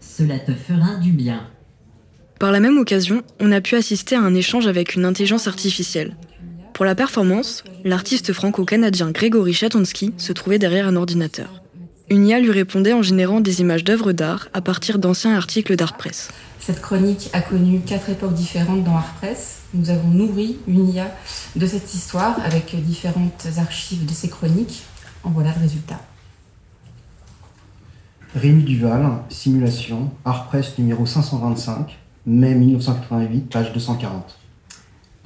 Cela 0.00 0.38
te 0.38 0.52
fera 0.52 0.94
du 0.94 1.10
bien. 1.10 1.46
Par 2.38 2.52
la 2.52 2.60
même 2.60 2.78
occasion, 2.78 3.24
on 3.40 3.50
a 3.50 3.60
pu 3.60 3.74
assister 3.74 4.14
à 4.14 4.22
un 4.22 4.34
échange 4.34 4.68
avec 4.68 4.94
une 4.94 5.04
intelligence 5.04 5.48
artificielle. 5.48 6.16
Pour 6.72 6.84
la 6.84 6.94
performance, 6.94 7.64
l'artiste 7.84 8.32
franco-canadien 8.32 9.10
Grégory 9.10 9.54
Chatonsky 9.54 10.14
se 10.16 10.32
trouvait 10.32 10.60
derrière 10.60 10.86
un 10.86 10.94
ordinateur. 10.94 11.62
Une 12.10 12.26
IA 12.26 12.40
lui 12.40 12.50
répondait 12.50 12.94
en 12.94 13.02
générant 13.02 13.40
des 13.40 13.60
images 13.60 13.84
d'œuvres 13.84 14.12
d'art 14.12 14.48
à 14.54 14.62
partir 14.62 14.98
d'anciens 14.98 15.36
articles 15.36 15.76
d'Art 15.76 15.94
Press. 15.98 16.30
Cette 16.58 16.80
chronique 16.80 17.28
a 17.34 17.42
connu 17.42 17.80
quatre 17.80 18.08
époques 18.08 18.32
différentes 18.32 18.82
dans 18.82 18.96
Art 18.96 19.12
Press. 19.18 19.58
Nous 19.74 19.90
avons 19.90 20.08
nourri 20.08 20.56
une 20.66 20.88
IA 20.88 21.14
de 21.54 21.66
cette 21.66 21.92
histoire 21.92 22.38
avec 22.46 22.74
différentes 22.82 23.46
archives 23.58 24.06
de 24.06 24.12
ces 24.12 24.30
chroniques. 24.30 24.84
En 25.22 25.30
voilà 25.30 25.52
le 25.54 25.60
résultat. 25.60 26.00
Rémi 28.34 28.62
Duval, 28.62 29.06
simulation, 29.28 30.10
Art 30.24 30.46
Press 30.48 30.78
numéro 30.78 31.04
525, 31.04 31.98
mai 32.24 32.54
1988, 32.54 33.50
page 33.50 33.72
240. 33.74 34.38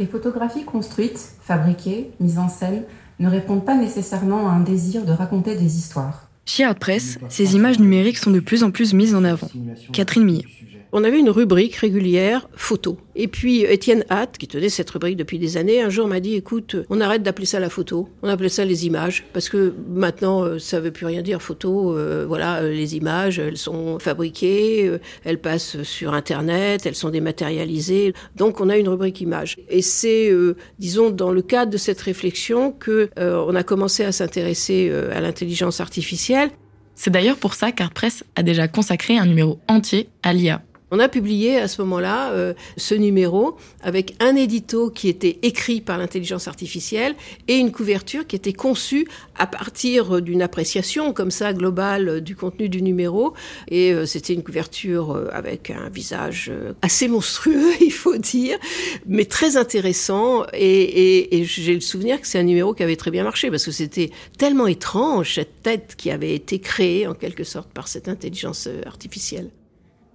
Les 0.01 0.07
photographies 0.07 0.65
construites, 0.65 1.35
fabriquées, 1.43 2.11
mises 2.19 2.39
en 2.39 2.49
scène 2.49 2.83
ne 3.21 3.29
répondent 3.29 3.65
pas 3.65 3.77
nécessairement 3.77 4.49
à 4.49 4.53
un 4.53 4.61
désir 4.61 5.05
de 5.05 5.13
raconter 5.13 5.55
des 5.55 5.77
histoires. 5.77 6.29
Chez 6.45 6.65
ArtPress, 6.65 7.19
ces 7.29 7.55
images 7.55 7.79
numériques 7.79 8.19
sont 8.19 8.31
de 8.31 8.41
plus 8.41 8.63
en 8.65 8.71
plus 8.71 8.95
mises 8.95 9.15
en 9.15 9.25
avant. 9.25 9.51
Catherine 9.93 10.25
Millet 10.25 10.47
on 10.93 11.05
avait 11.05 11.19
une 11.19 11.31
rubrique 11.31 11.77
régulière 11.77 12.49
photo. 12.55 12.99
Et 13.17 13.27
puis 13.27 13.63
Étienne 13.63 14.05
Hatt, 14.11 14.37
qui 14.39 14.47
tenait 14.47 14.69
cette 14.69 14.91
rubrique 14.91 15.17
depuis 15.17 15.39
des 15.39 15.57
années, 15.57 15.83
un 15.83 15.89
jour 15.89 16.07
m'a 16.07 16.21
dit 16.21 16.35
écoute, 16.35 16.77
on 16.91 17.01
arrête 17.01 17.23
d'appeler 17.23 17.47
ça 17.47 17.61
la 17.61 17.71
photo, 17.71 18.09
on 18.23 18.29
appelait 18.29 18.49
ça 18.49 18.65
les 18.65 18.87
images, 18.87 19.25
parce 19.33 19.49
que 19.49 19.73
maintenant 19.89 20.45
euh, 20.45 20.59
ça 20.59 20.81
veut 20.81 20.91
plus 20.91 21.07
rien 21.07 21.23
dire 21.23 21.41
photo. 21.41 21.97
Euh, 21.97 22.25
voilà, 22.29 22.63
euh, 22.63 22.73
les 22.73 22.97
images, 22.97 23.39
elles 23.39 23.57
sont 23.57 23.99
fabriquées, 23.99 24.99
elles 25.25 25.39
passent 25.39 25.83
sur 25.83 26.15
Internet, 26.15 26.85
elles 26.85 26.95
sont 26.95 27.11
dématérialisées. 27.11 28.13
Donc 28.37 28.61
on 28.61 28.69
a 28.69 28.77
une 28.77 28.89
rubrique 28.89 29.21
images. 29.21 29.59
Et 29.71 29.83
c'est, 29.83 30.33
disons, 30.79 31.11
dans 31.11 31.33
le 31.33 31.43
cadre 31.43 31.73
de 31.73 31.77
cette 31.79 32.01
réflexion 32.01 32.73
que 32.73 33.09
on 33.17 33.55
a 33.55 33.63
commencé 33.63 34.05
à 34.05 34.13
s'intéresser 34.13 34.93
à 35.13 35.21
l'intelligence 35.21 35.81
artificielle. 35.81 36.51
C'est 36.95 37.11
d'ailleurs 37.11 37.37
pour 37.37 37.55
ça 37.55 37.73
qu'ArtPress 37.73 38.25
a 38.37 38.43
déjà 38.43 38.69
consacré 38.69 39.17
un 39.17 39.27
numéro 39.27 39.59
entier 39.69 40.09
à 40.23 40.33
l'IA. 40.33 40.63
On 40.95 40.99
a 40.99 41.09
publié 41.09 41.57
à 41.57 41.69
ce 41.69 41.81
moment-là 41.81 42.33
euh, 42.33 42.53
ce 42.77 42.95
numéro 42.95 43.57
avec 43.83 44.15
un 44.21 44.37
édito 44.37 44.91
qui 44.91 45.09
était 45.09 45.39
écrit 45.41 45.81
par 45.81 45.97
l'intelligence 45.97 46.49
artificielle 46.49 47.15
et 47.49 47.57
une 47.57 47.73
couverture 47.73 48.27
qui 48.27 48.37
était 48.37 48.53
conçue 48.53 49.09
à 49.39 49.47
partir 49.47 50.21
d'une 50.21 50.43
appréciation 50.43 51.15
comme 51.15 51.31
ça 51.31 51.55
globale 51.55 52.21
du 52.21 52.37
contenu 52.37 52.69
du 52.69 52.83
numéro. 52.83 53.33
Et 53.69 53.95
euh, 53.95 54.05
c'était 54.05 54.35
une 54.35 54.43
couverture 54.43 55.17
euh, 55.17 55.31
avec 55.33 55.71
un 55.71 55.89
visage 55.89 56.53
assez 56.83 57.09
monstrueux, 57.09 57.73
il 57.81 57.91
faut 57.91 58.19
dire, 58.19 58.59
mais 59.07 59.25
très 59.25 59.57
intéressant. 59.57 60.45
Et, 60.53 61.39
et 61.39 61.45
j'ai 61.47 61.73
le 61.73 61.81
souvenir 61.81 62.21
que 62.21 62.27
c'est 62.27 62.39
un 62.39 62.43
numéro 62.43 62.75
qui 62.75 62.83
avait 62.83 62.97
très 62.97 63.11
bien 63.11 63.25
marché 63.25 63.51
parce 63.51 63.65
que 63.65 63.73
c'était 63.73 64.11
tellement 64.37 64.67
étrange 64.67 65.37
cette 65.37 65.63
tête 65.63 65.95
qui 65.97 66.11
avait 66.11 66.35
été 66.35 66.59
créée 66.59 67.07
en 67.07 67.15
quelque 67.15 67.45
sorte 67.45 67.71
par 67.73 67.89
cette 67.89 68.09
intelligence 68.09 68.69
artificielle. 68.85 69.49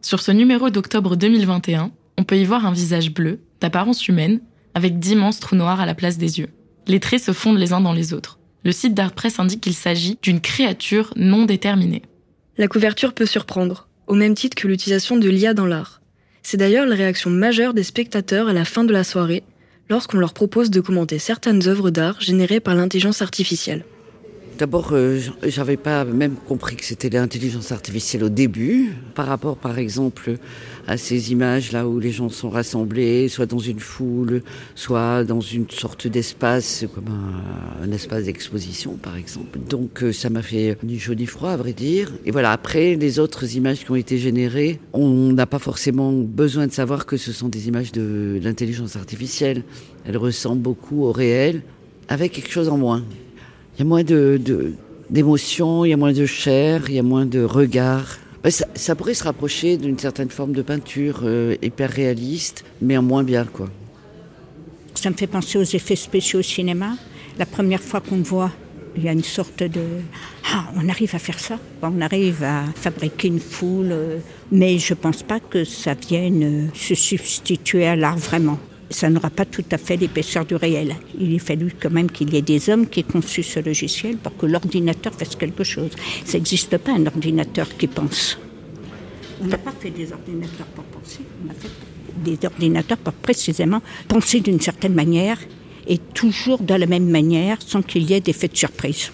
Sur 0.08 0.22
ce 0.22 0.32
numéro 0.32 0.70
d'octobre 0.70 1.18
2021, 1.18 1.92
on 2.18 2.24
peut 2.24 2.38
y 2.38 2.46
voir 2.46 2.66
un 2.66 2.72
visage 2.72 3.12
bleu, 3.12 3.42
d'apparence 3.60 4.08
humaine, 4.08 4.40
avec 4.74 5.00
d'immenses 5.00 5.42
trous 5.42 5.58
noirs 5.58 5.82
à 5.82 5.86
la 5.86 5.96
place 5.96 6.18
des 6.18 6.40
yeux. 6.40 6.48
Les 6.88 7.02
traits 7.02 7.22
se 7.22 7.34
fondent 7.34 7.58
les 7.58 7.74
uns 7.74 7.82
dans 7.82 7.92
les 7.92 8.14
autres. 8.14 8.40
Le 8.64 8.72
site 8.72 8.94
d'ArtPress 8.94 9.38
indique 9.38 9.60
qu'il 9.60 9.74
s'agit 9.74 10.18
d'une 10.22 10.40
créature 10.40 11.12
non 11.18 11.44
déterminée. 11.44 12.04
La 12.58 12.70
couverture 12.70 13.14
peut 13.14 13.26
surprendre, 13.26 13.90
au 14.08 14.14
même 14.14 14.34
titre 14.34 14.56
que 14.56 14.70
l'utilisation 14.70 15.18
de 15.18 15.28
l'IA 15.28 15.54
dans 15.54 15.66
l'art. 15.66 16.02
C'est 16.42 16.56
d'ailleurs 16.56 16.86
la 16.86 16.96
réaction 16.96 17.30
majeure 17.30 17.74
des 17.74 17.84
spectateurs 17.84 18.48
à 18.48 18.54
la 18.54 18.64
fin 18.64 18.86
de 18.86 18.94
la 18.94 19.04
soirée, 19.04 19.44
lorsqu'on 19.90 20.20
leur 20.20 20.34
propose 20.34 20.72
de 20.72 20.80
commenter 20.80 21.20
certaines 21.20 21.68
œuvres 21.68 21.90
d'art 21.90 22.22
générées 22.22 22.62
par 22.62 22.76
l'intelligence 22.76 23.22
artificielle. 23.22 23.84
D'abord, 24.58 24.90
euh, 24.94 25.20
j'avais 25.44 25.78
pas 25.78 26.04
même 26.04 26.34
compris 26.36 26.76
que 26.78 26.84
c'était 26.84 27.10
l'intelligence 27.10 27.72
artificielle 27.72 28.24
au 28.24 28.30
début, 28.30 28.92
par 29.14 29.28
rapport, 29.28 29.56
par 29.56 29.78
exemple, 29.78 30.38
à 30.88 30.98
ces 30.98 31.32
images 31.32 31.72
là 31.74 31.88
où 31.88 32.00
les 32.00 32.10
gens 32.10 32.30
sont 32.30 32.50
rassemblés, 32.50 33.28
soit 33.28 33.46
dans 33.46 33.60
une 33.60 33.80
foule, 33.80 34.42
soit 34.74 35.24
dans 35.24 35.42
une 35.42 35.70
sorte 35.70 36.08
d'espace, 36.08 36.86
comme 36.96 37.06
un, 37.84 37.92
espace 37.92 38.24
d'exposition, 38.24 38.94
par 38.94 39.16
exemple. 39.16 39.60
Donc, 39.70 40.02
euh, 40.02 40.12
ça 40.12 40.32
m'a 40.32 40.42
fait 40.42 40.76
ni 40.84 40.98
chaud 40.98 41.14
ni 41.14 41.28
froid, 41.28 41.52
à 41.52 41.58
vrai 41.58 41.74
dire. 41.74 42.12
Et 42.26 42.32
voilà. 42.32 42.52
Après, 42.52 42.96
les 42.96 43.20
autres 43.20 43.56
images 43.56 43.86
qui 43.86 43.92
ont 43.92 43.96
été 43.96 44.18
générées, 44.18 44.80
on 44.92 45.34
n'a 45.34 45.46
pas 45.46 45.60
forcément 45.60 46.12
besoin 46.12 46.66
de 46.66 46.72
savoir 46.72 47.06
que 47.06 47.18
ce 47.18 47.32
sont 47.32 47.48
des 47.48 47.68
images 47.68 47.92
de 47.92 48.40
l'intelligence 48.42 48.96
artificielle. 48.96 49.62
Elles 50.06 50.18
ressemblent 50.18 50.64
beaucoup 50.64 51.04
au 51.04 51.12
réel, 51.12 51.62
avec 52.08 52.32
quelque 52.32 52.50
chose 52.52 52.70
en 52.70 52.78
moins. 52.78 53.04
Il 53.78 53.82
y 53.82 53.84
a 53.84 53.86
moins 53.86 54.04
de, 54.04 54.42
il 55.12 55.18
y 55.90 55.94
a 55.94 55.98
moins 55.98 56.12
de 56.12 56.26
chair, 56.26 56.86
il 56.90 56.96
y 56.96 57.00
a 57.00 57.04
moins 57.04 57.28
de 57.28 57.44
regard. 57.44 58.18
Ça, 58.50 58.66
ça 58.74 58.96
pourrait 58.96 59.14
se 59.14 59.24
rapprocher 59.24 59.78
d'une 59.78 60.00
certaine 60.00 60.32
forme 60.32 60.54
de 60.54 60.64
peinture 60.64 61.20
euh, 61.22 61.56
hyper 61.62 61.92
réaliste, 61.92 62.66
mais 62.82 62.98
en 62.98 63.04
moins 63.04 63.24
bien, 63.24 63.46
quoi. 63.46 63.70
Ça 64.96 65.12
me 65.12 65.16
fait 65.16 65.28
penser 65.28 65.60
aux 65.60 65.64
effets 65.64 65.96
spéciaux 65.96 66.40
au 66.40 66.44
cinéma. 66.44 66.94
La 67.38 67.46
première 67.46 67.82
fois 67.82 68.02
qu'on 68.02 68.18
voit, 68.18 68.52
il 68.96 69.04
y 69.04 69.10
a 69.10 69.12
une 69.12 69.24
sorte 69.24 69.62
de 69.62 69.82
ah, 70.52 70.72
on 70.76 70.90
arrive 70.90 71.14
à 71.14 71.20
faire 71.20 71.40
ça, 71.40 71.60
on 71.84 72.02
arrive 72.02 72.44
à 72.44 72.64
fabriquer 72.74 73.28
une 73.28 73.40
foule, 73.40 73.92
euh, 73.92 74.18
mais 74.52 74.80
je 74.80 74.96
pense 74.96 75.22
pas 75.22 75.40
que 75.40 75.64
ça 75.66 75.94
vienne 75.94 76.44
euh, 76.44 76.68
se 76.74 76.96
substituer 76.96 77.86
à 77.86 77.96
l'art 77.96 78.18
vraiment 78.18 78.58
ça 78.90 79.10
n'aura 79.10 79.30
pas 79.30 79.46
tout 79.46 79.66
à 79.72 79.78
fait 79.78 79.98
l'épaisseur 79.98 80.46
du 80.46 80.56
réel. 80.56 80.96
Il 81.20 81.36
a 81.36 81.40
fallu 81.40 81.74
quand 81.80 81.92
même 81.92 82.10
qu'il 82.10 82.34
y 82.34 82.38
ait 82.38 82.42
des 82.42 82.70
hommes 82.70 82.88
qui 82.88 83.02
aient 83.02 83.04
conçu 83.04 83.44
ce 83.44 83.60
logiciel 83.60 84.18
pour 84.18 84.36
que 84.38 84.46
l'ordinateur 84.46 85.14
fasse 85.14 85.36
quelque 85.36 85.64
chose. 85.64 85.92
Ça 86.26 86.38
n'existe 86.38 86.78
pas 86.78 86.94
un 86.94 87.06
ordinateur 87.06 87.68
qui 87.78 87.88
pense. 87.88 88.38
On 89.42 89.48
n'a 89.48 89.58
pas 89.58 89.74
fait 89.80 89.92
des 89.92 90.12
ordinateurs 90.12 90.66
pour 90.68 90.84
penser, 90.86 91.20
on 91.46 91.52
a 91.52 91.54
fait 91.54 91.70
des 92.24 92.46
ordinateurs 92.46 92.98
pour 92.98 93.14
précisément 93.14 93.82
penser 94.08 94.40
d'une 94.40 94.60
certaine 94.60 94.96
manière 94.96 95.38
et 95.86 96.00
toujours 96.00 96.60
de 96.60 96.74
la 96.74 96.88
même 96.88 97.10
manière 97.10 97.62
sans 97.62 97.82
qu'il 97.82 98.10
y 98.10 98.14
ait 98.14 98.22
d'effet 98.22 98.48
de 98.48 98.58
surprise. 98.58 99.12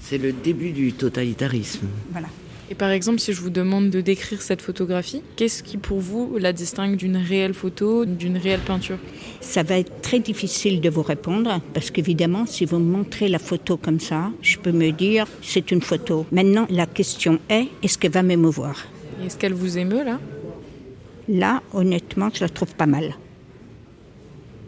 C'est 0.00 0.18
le 0.18 0.32
début 0.32 0.70
du 0.70 0.92
totalitarisme. 0.92 1.88
Voilà. 2.12 2.28
Et 2.70 2.76
par 2.76 2.90
exemple, 2.90 3.18
si 3.18 3.32
je 3.32 3.40
vous 3.40 3.50
demande 3.50 3.90
de 3.90 4.00
décrire 4.00 4.40
cette 4.42 4.62
photographie, 4.62 5.22
qu'est-ce 5.34 5.64
qui 5.64 5.76
pour 5.76 5.98
vous 5.98 6.38
la 6.38 6.52
distingue 6.52 6.94
d'une 6.94 7.16
réelle 7.16 7.52
photo, 7.52 8.04
d'une 8.04 8.36
réelle 8.36 8.60
peinture? 8.60 8.98
Ça 9.40 9.64
va 9.64 9.76
être 9.76 10.00
très 10.02 10.20
difficile 10.20 10.80
de 10.80 10.88
vous 10.88 11.02
répondre 11.02 11.60
parce 11.74 11.90
qu'évidemment, 11.90 12.46
si 12.46 12.64
vous 12.66 12.78
me 12.78 12.92
montrez 12.92 13.26
la 13.26 13.40
photo 13.40 13.76
comme 13.76 13.98
ça, 13.98 14.30
je 14.40 14.56
peux 14.56 14.70
me 14.70 14.92
dire 14.92 15.26
c'est 15.42 15.72
une 15.72 15.82
photo. 15.82 16.26
Maintenant, 16.30 16.68
la 16.70 16.86
question 16.86 17.40
est 17.48 17.66
est-ce 17.82 17.98
qu'elle 17.98 18.12
va 18.12 18.22
m'émouvoir? 18.22 18.86
Est-ce 19.24 19.36
qu'elle 19.36 19.54
vous 19.54 19.76
émeut 19.76 20.04
là? 20.04 20.20
Là, 21.28 21.62
honnêtement, 21.72 22.30
je 22.32 22.40
la 22.40 22.48
trouve 22.48 22.74
pas 22.76 22.86
mal 22.86 23.14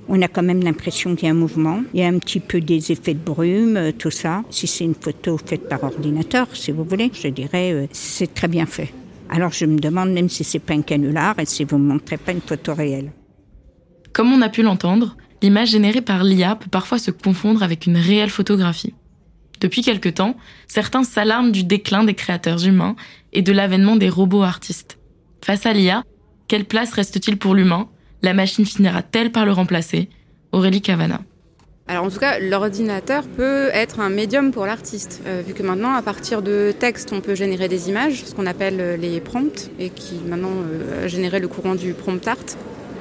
on 0.08 0.20
a 0.22 0.28
quand 0.28 0.42
même 0.42 0.62
l'impression 0.62 1.14
qu'il 1.14 1.26
y 1.26 1.28
a 1.28 1.34
un 1.34 1.36
mouvement. 1.36 1.82
Il 1.94 2.00
y 2.00 2.04
a 2.04 2.08
un 2.08 2.18
petit 2.18 2.40
peu 2.40 2.60
des 2.60 2.92
effets 2.92 3.14
de 3.14 3.18
brume, 3.18 3.76
euh, 3.76 3.92
tout 3.92 4.10
ça. 4.10 4.42
Si 4.50 4.66
c'est 4.66 4.84
une 4.84 4.94
photo 4.94 5.38
faite 5.38 5.68
par 5.68 5.84
ordinateur, 5.84 6.48
si 6.54 6.72
vous 6.72 6.84
voulez, 6.84 7.10
je 7.12 7.28
dirais 7.28 7.72
euh, 7.72 7.86
c'est 7.92 8.34
très 8.34 8.48
bien 8.48 8.66
fait. 8.66 8.92
Alors 9.28 9.52
je 9.52 9.64
me 9.64 9.78
demande 9.78 10.10
même 10.10 10.28
si 10.28 10.44
c'est 10.44 10.58
pas 10.58 10.74
un 10.74 10.82
canular 10.82 11.38
et 11.38 11.46
si 11.46 11.64
vous 11.64 11.78
ne 11.78 11.84
montrez 11.84 12.16
pas 12.18 12.32
une 12.32 12.40
photo 12.40 12.74
réelle. 12.74 13.12
Comme 14.12 14.32
on 14.32 14.42
a 14.42 14.50
pu 14.50 14.62
l'entendre, 14.62 15.16
l'image 15.40 15.70
générée 15.70 16.02
par 16.02 16.22
l'IA 16.22 16.56
peut 16.56 16.68
parfois 16.70 16.98
se 16.98 17.10
confondre 17.10 17.62
avec 17.62 17.86
une 17.86 17.96
réelle 17.96 18.30
photographie. 18.30 18.94
Depuis 19.60 19.82
quelque 19.82 20.08
temps, 20.08 20.36
certains 20.66 21.04
s'alarment 21.04 21.52
du 21.52 21.64
déclin 21.64 22.04
des 22.04 22.14
créateurs 22.14 22.66
humains 22.66 22.96
et 23.32 23.42
de 23.42 23.52
l'avènement 23.52 23.96
des 23.96 24.10
robots 24.10 24.42
artistes. 24.42 24.98
Face 25.42 25.66
à 25.66 25.72
l'IA, 25.72 26.02
quelle 26.48 26.64
place 26.64 26.92
reste-t-il 26.92 27.38
pour 27.38 27.54
l'humain? 27.54 27.88
La 28.22 28.34
machine 28.34 28.64
finira-t-elle 28.64 29.32
par 29.32 29.44
le 29.44 29.52
remplacer 29.52 30.08
Aurélie 30.52 30.80
Cavana. 30.80 31.20
Alors 31.88 32.04
en 32.04 32.10
tout 32.10 32.20
cas, 32.20 32.38
l'ordinateur 32.38 33.24
peut 33.24 33.68
être 33.72 33.98
un 33.98 34.08
médium 34.08 34.52
pour 34.52 34.66
l'artiste, 34.66 35.20
euh, 35.26 35.42
vu 35.44 35.52
que 35.52 35.64
maintenant, 35.64 35.94
à 35.94 36.02
partir 36.02 36.40
de 36.40 36.72
textes, 36.78 37.12
on 37.12 37.20
peut 37.20 37.34
générer 37.34 37.68
des 37.68 37.88
images, 37.88 38.24
ce 38.24 38.34
qu'on 38.34 38.46
appelle 38.46 38.80
euh, 38.80 38.96
les 38.96 39.20
prompts, 39.20 39.70
et 39.80 39.90
qui 39.90 40.14
maintenant 40.26 40.52
euh, 40.52 41.08
générer 41.08 41.40
le 41.40 41.48
courant 41.48 41.74
du 41.74 41.92
prompt 41.92 42.26
art. 42.26 42.38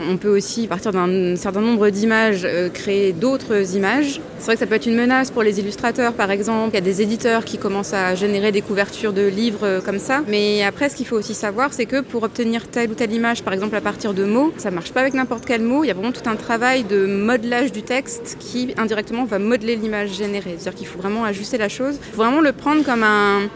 On 0.10 0.18
peut 0.18 0.30
aussi, 0.30 0.66
à 0.66 0.68
partir 0.68 0.92
d'un 0.92 1.36
certain 1.36 1.62
nombre 1.62 1.90
d'images, 1.90 2.42
euh, 2.46 2.70
créer 2.70 3.14
d'autres 3.14 3.76
images. 3.76 4.20
C'est 4.40 4.46
vrai 4.46 4.56
que 4.56 4.60
ça 4.60 4.66
peut 4.66 4.76
être 4.76 4.86
une 4.86 4.96
menace 4.96 5.30
pour 5.32 5.44
les 5.44 5.60
illustrateurs, 5.60 6.14
par 6.14 6.32
exemple. 6.32 6.70
Il 6.72 6.76
y 6.76 6.78
a 6.78 6.82
des 6.82 7.02
éditeurs 7.02 7.46
qui 7.46 7.58
commencent 7.58 7.94
à 7.94 8.16
générer 8.16 8.52
des 8.52 8.62
couvertures 8.62 9.14
de 9.14 9.28
livres 9.28 9.64
euh, 9.64 9.82
comme 9.82 10.00
ça. 10.00 10.22
Mais 10.28 10.64
après, 10.64 10.90
ce 10.90 10.96
qu'il 10.96 11.06
faut 11.06 11.18
aussi 11.18 11.34
savoir, 11.34 11.74
c'est 11.74 11.86
que 11.86 12.02
pour 12.02 12.24
obtenir 12.24 12.68
telle 12.68 12.92
ou 12.92 12.94
telle 12.94 13.14
image, 13.14 13.44
par 13.44 13.54
exemple 13.54 13.76
à 13.76 13.82
partir 13.82 14.14
de 14.14 14.26
mots, 14.26 14.54
ça 14.58 14.72
marche 14.72 14.92
pas 14.92 15.02
avec 15.02 15.14
n'importe 15.14 15.46
quel 15.46 15.62
mot. 15.62 15.84
Il 15.84 15.88
y 15.88 15.92
a 15.92 15.94
vraiment 15.94 16.12
tout 16.12 16.30
un 16.30 16.36
travail 16.36 16.84
de 16.84 17.06
modelage 17.06 17.72
du 17.72 17.84
texte 17.84 18.38
qui 18.40 18.74
indirectement 18.78 19.26
va 19.26 19.40
modeler 19.40 19.76
l'image 19.76 20.14
générée. 20.14 20.56
C'est-à-dire 20.58 20.76
qu'il 20.76 20.88
faut 20.88 21.00
vraiment 21.00 21.26
ajuster 21.26 21.58
la 21.58 21.70
chose. 21.70 21.96
Il 22.10 22.16
faut 22.16 22.24
vraiment 22.24 22.42
le 22.42 22.52
prendre 22.52 22.84
comme 22.84 23.04
un 23.04 23.50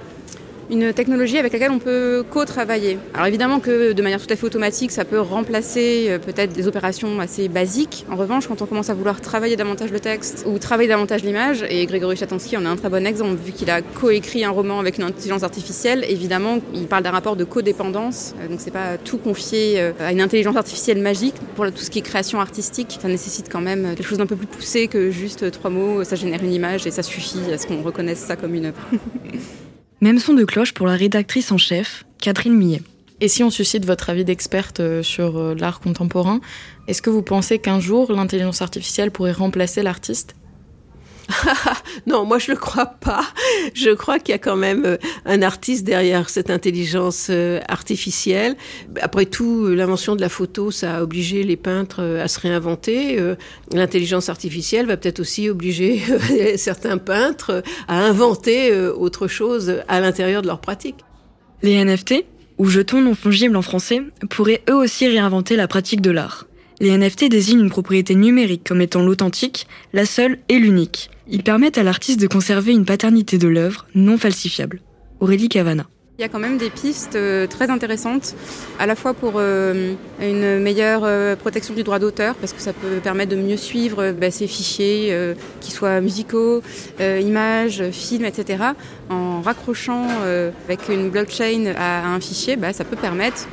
une 0.69 0.93
technologie 0.93 1.37
avec 1.37 1.53
laquelle 1.53 1.71
on 1.71 1.79
peut 1.79 2.23
co-travailler. 2.29 2.97
Alors 3.13 3.27
évidemment 3.27 3.59
que 3.59 3.93
de 3.93 4.01
manière 4.01 4.19
tout 4.19 4.31
à 4.31 4.35
fait 4.35 4.45
automatique, 4.45 4.91
ça 4.91 5.05
peut 5.05 5.19
remplacer 5.19 6.07
euh, 6.09 6.19
peut-être 6.19 6.53
des 6.53 6.67
opérations 6.67 7.19
assez 7.19 7.47
basiques. 7.47 8.05
En 8.09 8.15
revanche, 8.15 8.47
quand 8.47 8.61
on 8.61 8.65
commence 8.65 8.89
à 8.89 8.93
vouloir 8.93 9.21
travailler 9.21 9.55
davantage 9.55 9.91
le 9.91 9.99
texte 9.99 10.45
ou 10.47 10.57
travailler 10.57 10.89
davantage 10.89 11.23
l'image, 11.23 11.65
et 11.69 11.85
Grégory 11.85 12.17
Chatansky 12.17 12.57
en 12.57 12.63
est 12.63 12.67
un 12.67 12.75
très 12.75 12.89
bon 12.89 13.05
exemple, 13.05 13.35
vu 13.43 13.51
qu'il 13.51 13.69
a 13.69 13.81
coécrit 13.81 14.43
un 14.43 14.49
roman 14.49 14.79
avec 14.79 14.97
une 14.97 15.03
intelligence 15.03 15.43
artificielle, 15.43 16.05
évidemment, 16.09 16.59
il 16.73 16.87
parle 16.87 17.03
d'un 17.03 17.11
rapport 17.11 17.35
de 17.35 17.43
codépendance, 17.43 18.33
euh, 18.41 18.47
donc 18.47 18.59
c'est 18.59 18.71
pas 18.71 18.97
tout 18.97 19.17
confié 19.17 19.75
euh, 19.77 19.91
à 19.99 20.11
une 20.11 20.21
intelligence 20.21 20.55
artificielle 20.55 20.99
magique. 20.99 21.35
Pour 21.55 21.65
tout 21.71 21.83
ce 21.83 21.89
qui 21.89 21.99
est 21.99 22.03
création 22.03 22.39
artistique, 22.39 22.97
ça 23.01 23.07
nécessite 23.07 23.49
quand 23.51 23.61
même 23.61 23.95
quelque 23.95 24.07
chose 24.07 24.17
d'un 24.17 24.25
peu 24.25 24.35
plus 24.35 24.47
poussé 24.47 24.87
que 24.87 25.11
juste 25.11 25.51
trois 25.51 25.69
mots, 25.69 26.03
ça 26.03 26.15
génère 26.15 26.43
une 26.43 26.53
image 26.53 26.87
et 26.87 26.91
ça 26.91 27.03
suffit 27.03 27.51
à 27.53 27.57
ce 27.57 27.67
qu'on 27.67 27.81
reconnaisse 27.81 28.19
ça 28.19 28.35
comme 28.35 28.55
une 28.55 28.67
œuvre. 28.67 28.81
Même 30.01 30.19
son 30.19 30.33
de 30.33 30.43
cloche 30.43 30.73
pour 30.73 30.87
la 30.87 30.95
rédactrice 30.95 31.51
en 31.51 31.57
chef, 31.57 32.05
Catherine 32.19 32.53
Millet. 32.53 32.81
Et 33.21 33.29
si 33.29 33.43
on 33.43 33.49
suscite 33.49 33.85
votre 33.85 34.09
avis 34.09 34.25
d'experte 34.25 34.81
euh, 34.81 35.01
sur 35.01 35.37
euh, 35.37 35.55
l'art 35.55 35.79
contemporain, 35.79 36.41
est-ce 36.87 37.01
que 37.01 37.09
vous 37.09 37.21
pensez 37.21 37.59
qu'un 37.59 37.79
jour 37.79 38.11
l'intelligence 38.11 38.61
artificielle 38.61 39.09
pourrait 39.09 39.31
remplacer 39.31 39.83
l'artiste? 39.83 40.35
non, 42.07 42.25
moi 42.25 42.39
je 42.39 42.51
le 42.51 42.57
crois 42.57 42.85
pas. 42.85 43.25
Je 43.73 43.89
crois 43.91 44.19
qu'il 44.19 44.33
y 44.33 44.35
a 44.35 44.39
quand 44.39 44.55
même 44.55 44.85
euh, 44.85 44.97
un 45.25 45.41
artiste 45.41 45.83
derrière 45.83 46.29
cette 46.29 46.49
intelligence 46.49 47.27
euh, 47.29 47.59
artificielle. 47.67 48.55
Après 49.01 49.25
tout, 49.25 49.67
l'invention 49.67 50.15
de 50.15 50.21
la 50.21 50.29
photo, 50.29 50.71
ça 50.71 50.97
a 50.97 51.03
obligé 51.03 51.43
les 51.43 51.57
peintres 51.57 52.01
euh, 52.01 52.23
à 52.23 52.27
se 52.27 52.39
réinventer. 52.39 53.17
L'intelligence 53.73 54.29
artificielle 54.29 54.85
va 54.85 54.97
peut-être 54.97 55.19
aussi 55.19 55.49
obliger 55.49 56.01
certains 56.57 56.97
peintres 56.97 57.63
à 57.87 57.99
inventer 57.99 58.75
autre 58.75 59.27
chose 59.27 59.81
à 59.87 59.99
l'intérieur 59.99 60.41
de 60.41 60.47
leur 60.47 60.59
pratique. 60.59 60.97
Les 61.61 61.83
NFT, 61.83 62.25
ou 62.57 62.65
jetons 62.65 63.01
non 63.01 63.15
fongibles 63.15 63.55
en 63.55 63.61
français, 63.61 64.01
pourraient 64.29 64.63
eux 64.69 64.75
aussi 64.75 65.07
réinventer 65.07 65.55
la 65.55 65.67
pratique 65.67 66.01
de 66.01 66.11
l'art. 66.11 66.45
Les 66.85 66.95
NFT 66.95 67.29
désignent 67.29 67.61
une 67.61 67.71
propriété 67.71 68.13
numérique 68.13 68.63
comme 68.63 68.79
étant 68.79 69.01
l'authentique, 69.01 69.65
la 69.91 70.05
seule 70.05 70.37
et 70.49 70.59
l'unique. 70.59 71.09
Ils 71.27 71.41
permettent 71.41 71.79
à 71.79 71.83
l'artiste 71.83 72.21
de 72.21 72.27
conserver 72.27 72.73
une 72.73 72.85
paternité 72.85 73.39
de 73.39 73.47
l'œuvre 73.47 73.87
non 73.95 74.19
falsifiable. 74.19 74.81
Aurélie 75.19 75.49
Cavana. 75.49 75.87
Il 76.19 76.21
y 76.21 76.25
a 76.25 76.29
quand 76.29 76.37
même 76.37 76.59
des 76.59 76.69
pistes 76.69 77.15
euh, 77.15 77.47
très 77.47 77.71
intéressantes, 77.71 78.35
à 78.77 78.85
la 78.85 78.95
fois 78.95 79.15
pour 79.15 79.33
euh, 79.37 79.95
une 80.21 80.59
meilleure 80.59 81.01
euh, 81.05 81.35
protection 81.35 81.73
du 81.73 81.81
droit 81.81 81.97
d'auteur, 81.97 82.35
parce 82.35 82.53
que 82.53 82.61
ça 82.61 82.71
peut 82.71 82.99
permettre 83.03 83.31
de 83.31 83.41
mieux 83.41 83.57
suivre 83.57 84.11
bah, 84.11 84.29
ces 84.29 84.45
fichiers, 84.45 85.33
qu'ils 85.61 85.73
soient 85.73 86.01
musicaux, 86.01 86.61
images, 86.99 87.83
films, 87.89 88.25
etc. 88.25 88.63
En 89.09 89.41
raccrochant 89.41 90.05
avec 90.67 90.87
une 90.87 91.09
blockchain 91.09 91.73
à 91.75 92.07
un 92.07 92.19
fichier, 92.19 92.57
bah, 92.57 92.73
ça 92.73 92.83
peut 92.83 92.95
permettre 92.95 93.47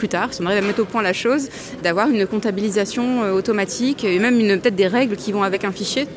plus 0.00 0.08
tard, 0.08 0.32
si 0.32 0.40
on 0.42 0.46
arrive 0.46 0.64
à 0.64 0.66
mettre 0.66 0.80
au 0.80 0.86
point 0.86 1.02
la 1.02 1.12
chose, 1.12 1.48
d'avoir 1.82 2.08
une 2.08 2.26
comptabilisation 2.26 3.20
automatique 3.32 4.02
et 4.02 4.18
même 4.18 4.38
peut-être 4.60 4.74
des 4.74 4.88
règles 4.88 5.16
qui 5.16 5.30
vont 5.30 5.42
avec 5.42 5.64
un 5.64 5.72
fichier 5.72 6.08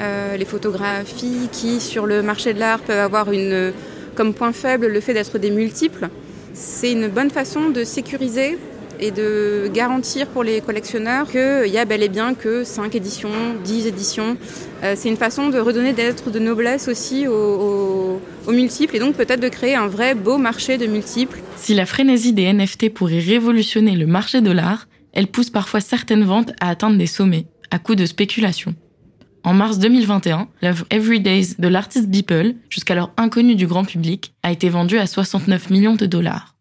euh, 0.00 0.36
les 0.36 0.44
photographies 0.44 1.48
qui, 1.50 1.80
sur 1.80 2.06
le 2.06 2.22
marché 2.22 2.54
de 2.54 2.60
l'art, 2.60 2.78
peuvent 2.78 3.00
avoir 3.00 3.32
une, 3.32 3.72
comme 4.14 4.32
point 4.32 4.52
faible 4.52 4.86
le 4.86 5.00
fait 5.00 5.12
d'être 5.12 5.38
des 5.38 5.50
multiples. 5.50 6.08
C'est 6.54 6.92
une 6.92 7.08
bonne 7.08 7.30
façon 7.30 7.70
de 7.70 7.82
sécuriser 7.82 8.58
et 9.00 9.10
de 9.10 9.70
garantir 9.72 10.26
pour 10.28 10.42
les 10.42 10.60
collectionneurs 10.60 11.30
qu'il 11.30 11.70
y 11.70 11.78
a 11.78 11.84
bel 11.84 12.02
et 12.02 12.08
bien 12.08 12.34
que 12.34 12.64
5 12.64 12.94
éditions, 12.94 13.30
10 13.64 13.86
éditions. 13.86 14.36
Euh, 14.82 14.94
c'est 14.96 15.08
une 15.08 15.16
façon 15.16 15.48
de 15.48 15.58
redonner 15.58 15.92
des 15.92 16.04
lettres 16.04 16.30
de 16.30 16.38
noblesse 16.38 16.88
aussi 16.88 17.26
aux, 17.26 18.20
multiples 18.48 18.96
et 18.96 18.98
donc 18.98 19.14
peut-être 19.14 19.40
de 19.40 19.48
créer 19.48 19.74
un 19.74 19.88
vrai 19.88 20.14
beau 20.14 20.38
marché 20.38 20.78
de 20.78 20.86
multiples. 20.86 21.38
Si 21.56 21.74
la 21.74 21.84
frénésie 21.84 22.32
des 22.32 22.50
NFT 22.52 22.94
pourrait 22.94 23.18
révolutionner 23.18 23.94
le 23.94 24.06
marché 24.06 24.40
de 24.40 24.50
l'art, 24.50 24.88
elle 25.12 25.26
pousse 25.26 25.50
parfois 25.50 25.80
certaines 25.80 26.24
ventes 26.24 26.52
à 26.60 26.70
atteindre 26.70 26.96
des 26.96 27.06
sommets, 27.06 27.46
à 27.70 27.78
coup 27.78 27.94
de 27.94 28.06
spéculation. 28.06 28.74
En 29.44 29.54
mars 29.54 29.78
2021, 29.78 30.48
l'œuvre 30.62 30.86
Every 30.90 31.20
Days 31.20 31.54
de 31.58 31.68
l'artiste 31.68 32.08
Beeple, 32.08 32.54
jusqu'alors 32.68 33.12
inconnue 33.16 33.54
du 33.54 33.66
grand 33.66 33.84
public, 33.84 34.34
a 34.42 34.52
été 34.52 34.68
vendue 34.68 34.98
à 34.98 35.06
69 35.06 35.70
millions 35.70 35.94
de 35.94 36.06
dollars. 36.06 36.57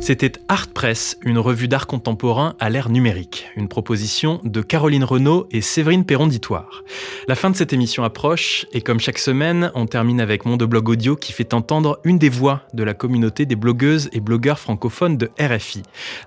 C'était 0.00 0.32
Art 0.48 0.68
Press, 0.68 1.18
une 1.22 1.38
revue 1.38 1.68
d'art 1.68 1.86
contemporain 1.86 2.54
à 2.60 2.70
l'ère 2.70 2.88
numérique. 2.88 3.46
Une 3.56 3.68
proposition 3.68 4.40
de 4.44 4.62
Caroline 4.62 5.04
Renaud 5.04 5.48
et 5.50 5.60
Séverine 5.60 6.04
Perron-Ditoire. 6.04 6.82
La 7.26 7.34
fin 7.34 7.50
de 7.50 7.56
cette 7.56 7.72
émission 7.72 8.04
approche 8.04 8.64
et 8.72 8.80
comme 8.80 9.00
chaque 9.00 9.18
semaine, 9.18 9.70
on 9.74 9.86
termine 9.86 10.20
avec 10.20 10.46
Monde 10.46 10.62
Blog 10.62 10.88
Audio 10.88 11.16
qui 11.16 11.32
fait 11.32 11.52
entendre 11.52 12.00
une 12.04 12.18
des 12.18 12.28
voix 12.28 12.62
de 12.72 12.84
la 12.84 12.94
communauté 12.94 13.44
des 13.44 13.56
blogueuses 13.56 14.08
et 14.12 14.20
blogueurs 14.20 14.60
francophones 14.60 15.18
de 15.18 15.30
RFI. 15.38 15.82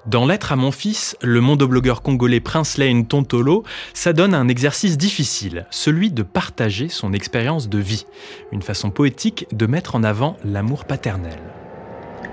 Dans 0.06 0.26
Lettre 0.28 0.52
à 0.52 0.58
mon 0.58 0.72
fils, 0.72 1.16
le 1.22 1.42
monde 1.42 1.64
blogueur 1.64 2.02
congolais 2.02 2.42
Prince 2.42 2.78
Lane 2.78 3.08
Tontolo 3.08 3.64
s'adonne 3.94 4.34
à 4.34 4.40
un 4.40 4.50
exercice 4.50 4.98
difficile, 4.98 5.66
celui 5.72 6.12
de 6.12 6.24
partager 6.24 6.90
son 6.90 7.14
expérience 7.14 7.70
de 7.70 7.80
vie. 7.80 8.06
Une 8.52 8.62
façon 8.62 8.92
poétique 8.92 9.48
de 9.54 9.66
mettre 9.66 9.96
en 9.96 10.04
avant 10.04 10.36
l'amour 10.44 10.86
paternel. 10.86 11.40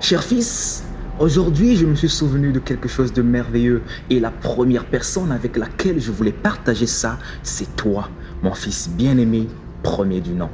Cher 0.01 0.23
fils, 0.23 0.83
Aujourd'hui, 1.19 1.75
je 1.75 1.85
me 1.85 1.95
suis 1.95 2.07
souvenu 2.07 2.53
de 2.53 2.59
quelque 2.59 2.87
chose 2.87 3.11
de 3.11 3.21
merveilleux 3.21 3.81
et 4.09 4.21
la 4.21 4.31
première 4.31 4.85
personne 4.85 5.33
avec 5.33 5.57
laquelle 5.57 5.99
je 5.99 6.13
voulais 6.13 6.31
partager 6.31 6.85
ça, 6.85 7.19
c'est 7.43 7.75
toi, 7.75 8.07
mon 8.41 8.53
fils 8.53 8.89
bien-aimé, 8.89 9.49
premier 9.83 10.21
du 10.21 10.31
nom. 10.31 10.49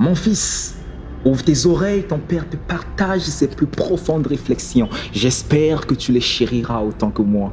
Mon 0.00 0.16
fils, 0.16 0.74
ouvre 1.24 1.44
tes 1.44 1.64
oreilles, 1.64 2.02
ton 2.02 2.18
père 2.18 2.48
te 2.50 2.56
partage 2.56 3.20
ses 3.20 3.46
plus 3.46 3.68
profondes 3.68 4.26
réflexions. 4.26 4.88
J'espère 5.12 5.86
que 5.86 5.94
tu 5.94 6.10
les 6.10 6.20
chériras 6.20 6.80
autant 6.80 7.12
que 7.12 7.22
moi. 7.22 7.52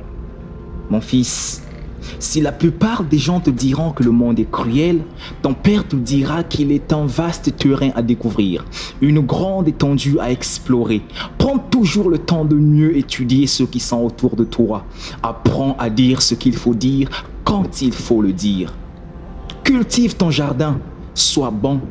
Mon 0.89 0.99
fils, 0.99 1.61
si 2.19 2.41
la 2.41 2.51
plupart 2.51 3.03
des 3.03 3.17
gens 3.17 3.39
te 3.39 3.49
diront 3.49 3.91
que 3.91 4.03
le 4.03 4.11
monde 4.11 4.39
est 4.39 4.49
cruel, 4.49 5.01
ton 5.41 5.53
père 5.53 5.87
te 5.87 5.95
dira 5.95 6.43
qu'il 6.43 6.71
est 6.71 6.93
un 6.93 7.05
vaste 7.05 7.55
terrain 7.57 7.89
à 7.95 8.01
découvrir, 8.01 8.65
une 9.01 9.19
grande 9.19 9.67
étendue 9.67 10.17
à 10.19 10.31
explorer. 10.31 11.01
Prends 11.37 11.59
toujours 11.59 12.09
le 12.09 12.17
temps 12.17 12.45
de 12.45 12.55
mieux 12.55 12.97
étudier 12.97 13.47
ceux 13.47 13.65
qui 13.65 13.79
sont 13.79 14.03
autour 14.03 14.35
de 14.35 14.43
toi. 14.43 14.85
Apprends 15.23 15.75
à 15.79 15.89
dire 15.89 16.21
ce 16.21 16.35
qu'il 16.35 16.55
faut 16.55 16.73
dire 16.75 17.09
quand 17.43 17.81
il 17.81 17.93
faut 17.93 18.21
le 18.21 18.33
dire. 18.33 18.73
Cultive 19.63 20.15
ton 20.15 20.31
jardin, 20.31 20.79
sois 21.13 21.51
bon 21.51 21.81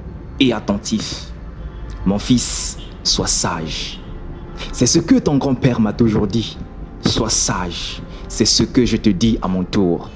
et 0.40 0.52
attentif. 0.52 1.26
Mon 2.05 2.18
fils, 2.18 2.79
sois 3.02 3.26
sage. 3.26 4.00
C'est 4.72 4.87
ce 4.87 4.98
que 4.98 5.16
ton 5.16 5.37
grand-père 5.37 5.81
m'a 5.81 5.92
toujours 5.92 6.26
dit. 6.26 6.57
Sois 7.05 7.31
sage 7.31 8.00
c'est 8.28 8.44
ce 8.44 8.62
que 8.62 8.84
je 8.84 8.96
te 8.96 9.10
dis 9.10 9.38
à 9.42 9.48
mon 9.48 9.64
tour. 9.64 10.10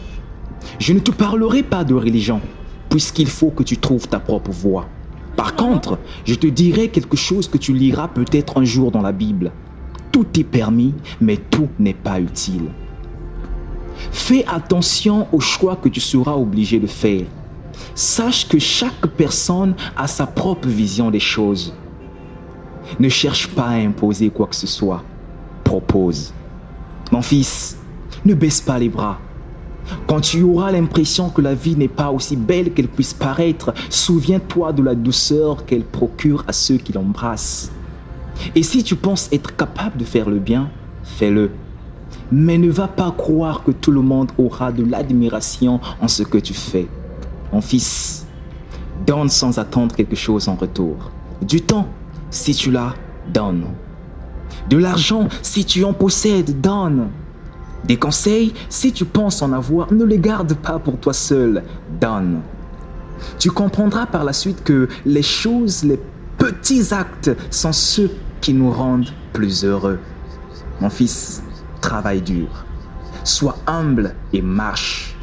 Je 0.79 0.93
ne 0.93 0.99
te 0.99 1.11
parlerai 1.11 1.63
pas 1.63 1.85
de 1.85 1.95
religion, 1.95 2.41
puisqu'il 2.89 3.29
faut 3.29 3.51
que 3.51 3.63
tu 3.63 3.77
trouves 3.77 4.09
ta 4.09 4.21
propre 4.21 4.51
voie. 4.51 4.89
Par 5.37 5.55
contre, 5.55 5.99
je 6.25 6.35
te 6.35 6.47
dirai 6.47 6.89
quelque 6.89 7.17
chose 7.17 7.49
que 7.49 7.59
tu 7.59 7.73
liras 7.73 8.09
peut-être 8.09 8.59
un 8.59 8.65
jour 8.65 8.91
dans 8.91 9.03
la 9.03 9.13
Bible. 9.13 9.53
Tout 10.13 10.27
est 10.39 10.45
permis, 10.45 10.95
mais 11.21 11.37
tout 11.37 11.69
n'est 11.79 11.95
pas 11.95 12.21
utile. 12.21 12.71
Fais 14.11 14.45
attention 14.47 15.29
aux 15.33 15.41
choix 15.41 15.77
que 15.77 15.89
tu 15.89 16.01
seras 16.01 16.35
obligé 16.35 16.79
de 16.79 16.87
faire. 16.87 17.27
Sache 17.95 18.49
que 18.49 18.59
chaque 18.59 19.07
personne 19.17 19.75
a 19.97 20.07
sa 20.07 20.27
propre 20.27 20.69
vision 20.69 21.11
des 21.11 21.21
choses. 21.21 21.75
Ne 22.99 23.09
cherche 23.09 23.49
pas 23.49 23.69
à 23.69 23.75
imposer 23.75 24.31
quoi 24.31 24.47
que 24.47 24.57
ce 24.57 24.67
soit. 24.67 25.03
Propose. 25.65 26.35
Mon 27.13 27.23
fils, 27.23 27.80
ne 28.25 28.35
baisse 28.35 28.61
pas 28.61 28.79
les 28.79 28.89
bras. 28.89 29.19
Quand 30.07 30.21
tu 30.21 30.43
auras 30.43 30.71
l'impression 30.71 31.31
que 31.31 31.41
la 31.41 31.55
vie 31.55 31.77
n'est 31.77 31.89
pas 31.89 32.11
aussi 32.11 32.37
belle 32.37 32.73
qu'elle 32.73 32.89
puisse 32.89 33.15
paraître, 33.15 33.73
souviens-toi 33.89 34.73
de 34.73 34.83
la 34.83 34.95
douceur 34.95 35.65
qu'elle 35.65 35.85
procure 35.85 36.45
à 36.47 36.53
ceux 36.53 36.77
qui 36.77 36.93
l'embrassent. 36.93 37.73
Et 38.55 38.63
si 38.63 38.83
tu 38.83 38.97
penses 38.97 39.29
être 39.33 39.57
capable 39.57 39.97
de 39.99 40.05
faire 40.05 40.29
le 40.29 40.39
bien, 40.39 40.71
fais-le. 41.03 41.51
Mais 42.33 42.59
ne 42.59 42.71
va 42.71 42.89
pas 42.89 43.11
croire 43.11 43.65
que 43.65 43.71
tout 43.71 43.91
le 43.91 44.01
monde 44.01 44.31
aura 44.39 44.71
de 44.71 44.85
l'admiration 44.85 45.81
en 46.01 46.09
ce 46.09 46.23
que 46.23 46.39
tu 46.39 46.55
fais. 46.55 46.87
Mon 47.53 47.61
fils, 47.61 48.27
donne 49.07 49.29
sans 49.29 49.59
attendre 49.59 49.95
quelque 49.95 50.17
chose 50.17 50.49
en 50.49 50.55
retour. 50.55 51.11
Du 51.43 51.63
temps, 51.63 51.89
si 52.31 52.55
tu 52.55 52.71
l'as, 52.71 52.95
donne. 53.33 53.65
De 54.69 54.77
l'argent, 54.77 55.29
si 55.43 55.65
tu 55.65 55.85
en 55.85 55.93
possèdes, 55.93 56.61
donne. 56.61 57.09
Des 57.85 57.97
conseils, 57.97 58.53
si 58.69 58.93
tu 58.93 59.05
penses 59.05 59.43
en 59.43 59.53
avoir, 59.53 59.93
ne 59.93 60.05
les 60.05 60.19
garde 60.19 60.55
pas 60.55 60.79
pour 60.79 60.99
toi 60.99 61.13
seul, 61.13 61.63
donne. 62.01 62.41
Tu 63.39 63.51
comprendras 63.51 64.07
par 64.07 64.25
la 64.25 64.33
suite 64.33 64.63
que 64.65 64.89
les 65.05 65.23
choses, 65.23 65.85
les 65.85 66.01
petits 66.39 66.93
actes 66.93 67.31
sont 67.51 67.73
ceux 67.73 68.11
qui 68.41 68.55
nous 68.55 68.71
rendent 68.71 69.11
plus 69.33 69.65
heureux. 69.65 69.99
Mon 70.81 70.91
fils, 70.91 71.43
travaille 71.81 72.23
dur. 72.23 72.65
Sois 73.25 73.57
humble 73.67 74.15
et 74.33 74.43
marche. 74.43 75.17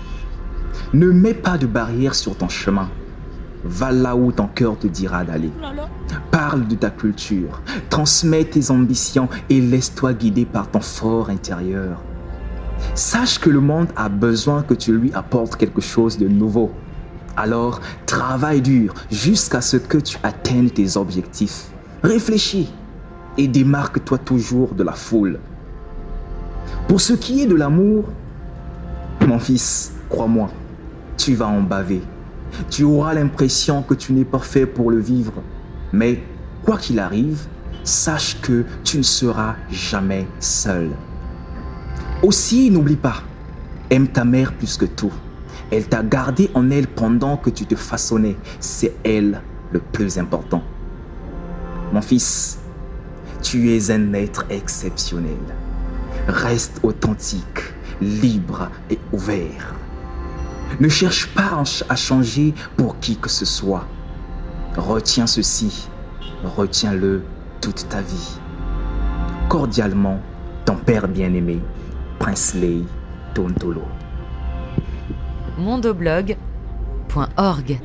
Ne 0.93 1.11
mets 1.11 1.33
pas 1.33 1.57
de 1.57 1.65
barrière 1.65 2.15
sur 2.15 2.35
ton 2.37 2.49
chemin. 2.49 2.89
Va 3.63 3.91
là 3.91 4.15
où 4.15 4.31
ton 4.31 4.47
cœur 4.47 4.77
te 4.77 4.87
dira 4.87 5.23
d'aller. 5.23 5.51
Parle 6.31 6.67
de 6.67 6.75
ta 6.75 6.89
culture, 6.89 7.61
transmets 7.89 8.45
tes 8.45 8.71
ambitions 8.71 9.27
et 9.49 9.59
laisse-toi 9.59 10.13
guider 10.13 10.45
par 10.45 10.69
ton 10.69 10.79
fort 10.79 11.29
intérieur. 11.29 12.01
Sache 12.95 13.39
que 13.39 13.49
le 13.49 13.59
monde 13.59 13.87
a 13.95 14.09
besoin 14.09 14.63
que 14.63 14.73
tu 14.73 14.97
lui 14.97 15.11
apportes 15.13 15.55
quelque 15.55 15.81
chose 15.81 16.17
de 16.17 16.27
nouveau. 16.27 16.71
Alors, 17.35 17.81
travaille 18.05 18.61
dur 18.61 18.93
jusqu'à 19.11 19.61
ce 19.61 19.77
que 19.77 19.97
tu 19.97 20.17
atteignes 20.23 20.69
tes 20.69 20.97
objectifs. 20.97 21.65
Réfléchis 22.03 22.71
et 23.37 23.47
démarque-toi 23.47 24.17
toujours 24.17 24.73
de 24.73 24.83
la 24.83 24.93
foule. 24.93 25.39
Pour 26.87 27.01
ce 27.01 27.13
qui 27.13 27.43
est 27.43 27.45
de 27.45 27.55
l'amour, 27.55 28.05
mon 29.27 29.39
fils, 29.39 29.93
crois-moi, 30.09 30.49
tu 31.17 31.35
vas 31.35 31.47
en 31.47 31.61
baver. 31.61 32.01
Tu 32.69 32.83
auras 32.83 33.13
l'impression 33.13 33.83
que 33.83 33.93
tu 33.93 34.13
n'es 34.13 34.25
pas 34.25 34.39
fait 34.39 34.65
pour 34.65 34.89
le 34.89 34.99
vivre. 34.99 35.33
Mais 35.91 36.23
quoi 36.65 36.77
qu'il 36.77 36.99
arrive, 36.99 37.45
sache 37.83 38.39
que 38.41 38.65
tu 38.83 38.97
ne 38.97 39.03
seras 39.03 39.55
jamais 39.69 40.27
seul. 40.39 40.89
Aussi, 42.23 42.71
n'oublie 42.71 42.95
pas, 42.95 43.21
aime 43.91 44.07
ta 44.07 44.25
mère 44.25 44.51
plus 44.53 44.75
que 44.75 44.85
tout. 44.85 45.13
Elle 45.69 45.87
t'a 45.87 46.01
gardé 46.01 46.49
en 46.55 46.71
elle 46.71 46.87
pendant 46.87 47.37
que 47.37 47.51
tu 47.51 47.65
te 47.65 47.75
façonnais. 47.75 48.35
C'est 48.59 48.95
elle 49.03 49.41
le 49.71 49.79
plus 49.79 50.17
important. 50.17 50.63
Mon 51.93 52.01
fils, 52.01 52.57
tu 53.43 53.71
es 53.71 53.91
un 53.91 54.13
être 54.13 54.45
exceptionnel. 54.49 55.37
Reste 56.27 56.79
authentique, 56.81 57.61
libre 58.01 58.71
et 58.89 58.97
ouvert. 59.13 59.75
Ne 60.79 60.89
cherche 60.89 61.27
pas 61.27 61.63
à 61.87 61.95
changer 61.95 62.55
pour 62.77 62.99
qui 62.99 63.15
que 63.17 63.29
ce 63.29 63.45
soit. 63.45 63.85
Retiens 64.75 65.27
ceci, 65.27 65.87
retiens-le 66.43 67.21
toute 67.61 67.87
ta 67.89 68.01
vie. 68.01 68.39
Cordialement, 69.49 70.19
ton 70.65 70.75
père 70.75 71.07
bien-aimé, 71.07 71.61
Prince 72.19 72.53
Lei 72.55 72.83
Tontolo. 73.33 73.83
Mondoblog.org 75.57 77.79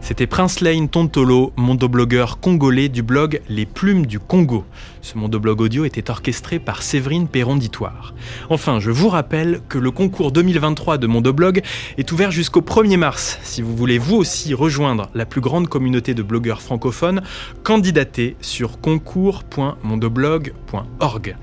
c'était 0.00 0.26
Prince 0.26 0.60
Lane 0.60 0.88
Tontolo, 0.88 1.52
mondoblogueur 1.56 2.40
congolais 2.40 2.88
du 2.88 3.02
blog 3.02 3.42
Les 3.48 3.66
Plumes 3.66 4.06
du 4.06 4.18
Congo. 4.18 4.64
Ce 5.02 5.16
mondoblog 5.16 5.60
audio 5.60 5.84
était 5.84 6.10
orchestré 6.10 6.58
par 6.58 6.82
Séverine 6.82 7.28
Perronditoire. 7.28 8.14
Enfin, 8.48 8.80
je 8.80 8.90
vous 8.90 9.10
rappelle 9.10 9.60
que 9.68 9.76
le 9.78 9.90
concours 9.90 10.32
2023 10.32 10.96
de 10.98 11.06
Mondoblog 11.06 11.62
est 11.98 12.12
ouvert 12.12 12.30
jusqu'au 12.30 12.62
1er 12.62 12.96
mars. 12.96 13.38
Si 13.42 13.60
vous 13.62 13.76
voulez 13.76 13.98
vous 13.98 14.16
aussi 14.16 14.54
rejoindre 14.54 15.10
la 15.14 15.26
plus 15.26 15.42
grande 15.42 15.68
communauté 15.68 16.14
de 16.14 16.22
blogueurs 16.22 16.62
francophones, 16.62 17.20
candidatez 17.62 18.36
sur 18.40 18.80
concours.mondoblog.org. 18.80 21.36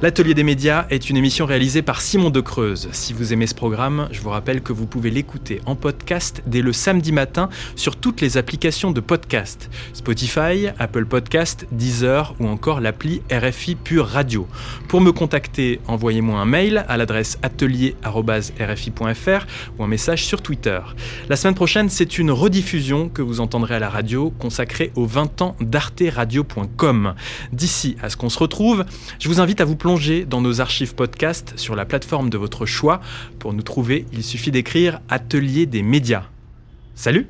L'Atelier 0.00 0.34
des 0.34 0.44
médias 0.44 0.86
est 0.90 1.10
une 1.10 1.16
émission 1.16 1.44
réalisée 1.44 1.82
par 1.82 2.00
Simon 2.00 2.30
De 2.30 2.40
Creuse. 2.40 2.88
Si 2.92 3.12
vous 3.12 3.32
aimez 3.32 3.48
ce 3.48 3.54
programme, 3.56 4.08
je 4.12 4.20
vous 4.20 4.30
rappelle 4.30 4.62
que 4.62 4.72
vous 4.72 4.86
pouvez 4.86 5.10
l'écouter 5.10 5.60
en 5.66 5.74
podcast 5.74 6.40
dès 6.46 6.62
le 6.62 6.72
samedi 6.72 7.10
matin 7.10 7.48
sur 7.74 7.96
toutes 7.96 8.20
les 8.20 8.36
applications 8.36 8.92
de 8.92 9.00
podcast 9.00 9.68
Spotify, 9.94 10.68
Apple 10.78 11.04
Podcast, 11.04 11.66
Deezer 11.72 12.36
ou 12.38 12.46
encore 12.46 12.80
l'appli 12.80 13.22
RFI 13.32 13.74
Pure 13.74 14.06
Radio. 14.06 14.46
Pour 14.86 15.00
me 15.00 15.10
contacter, 15.10 15.80
envoyez-moi 15.88 16.38
un 16.38 16.44
mail 16.44 16.84
à 16.86 16.96
l'adresse 16.96 17.36
atelier.rfi.fr 17.42 19.46
ou 19.78 19.82
un 19.82 19.88
message 19.88 20.24
sur 20.24 20.42
Twitter. 20.42 20.78
La 21.28 21.34
semaine 21.34 21.56
prochaine, 21.56 21.88
c'est 21.88 22.18
une 22.18 22.30
rediffusion 22.30 23.08
que 23.08 23.20
vous 23.20 23.40
entendrez 23.40 23.74
à 23.74 23.80
la 23.80 23.90
radio 23.90 24.32
consacrée 24.38 24.92
aux 24.94 25.06
20 25.06 25.42
ans 25.42 25.56
d'arteradio.com. 25.60 27.14
D'ici 27.52 27.96
à 28.00 28.10
ce 28.10 28.16
qu'on 28.16 28.28
se 28.28 28.38
retrouve, 28.38 28.84
je 29.18 29.28
vous 29.28 29.40
invite 29.40 29.60
à 29.60 29.64
vous 29.64 29.74
plonger 29.88 30.26
dans 30.26 30.42
nos 30.42 30.60
archives 30.60 30.94
podcast 30.94 31.54
sur 31.56 31.74
la 31.74 31.86
plateforme 31.86 32.28
de 32.28 32.36
votre 32.36 32.66
choix. 32.66 33.00
Pour 33.38 33.54
nous 33.54 33.62
trouver, 33.62 34.04
il 34.12 34.22
suffit 34.22 34.50
d'écrire 34.50 35.00
Atelier 35.08 35.64
des 35.64 35.82
médias. 35.82 36.24
Salut 36.94 37.26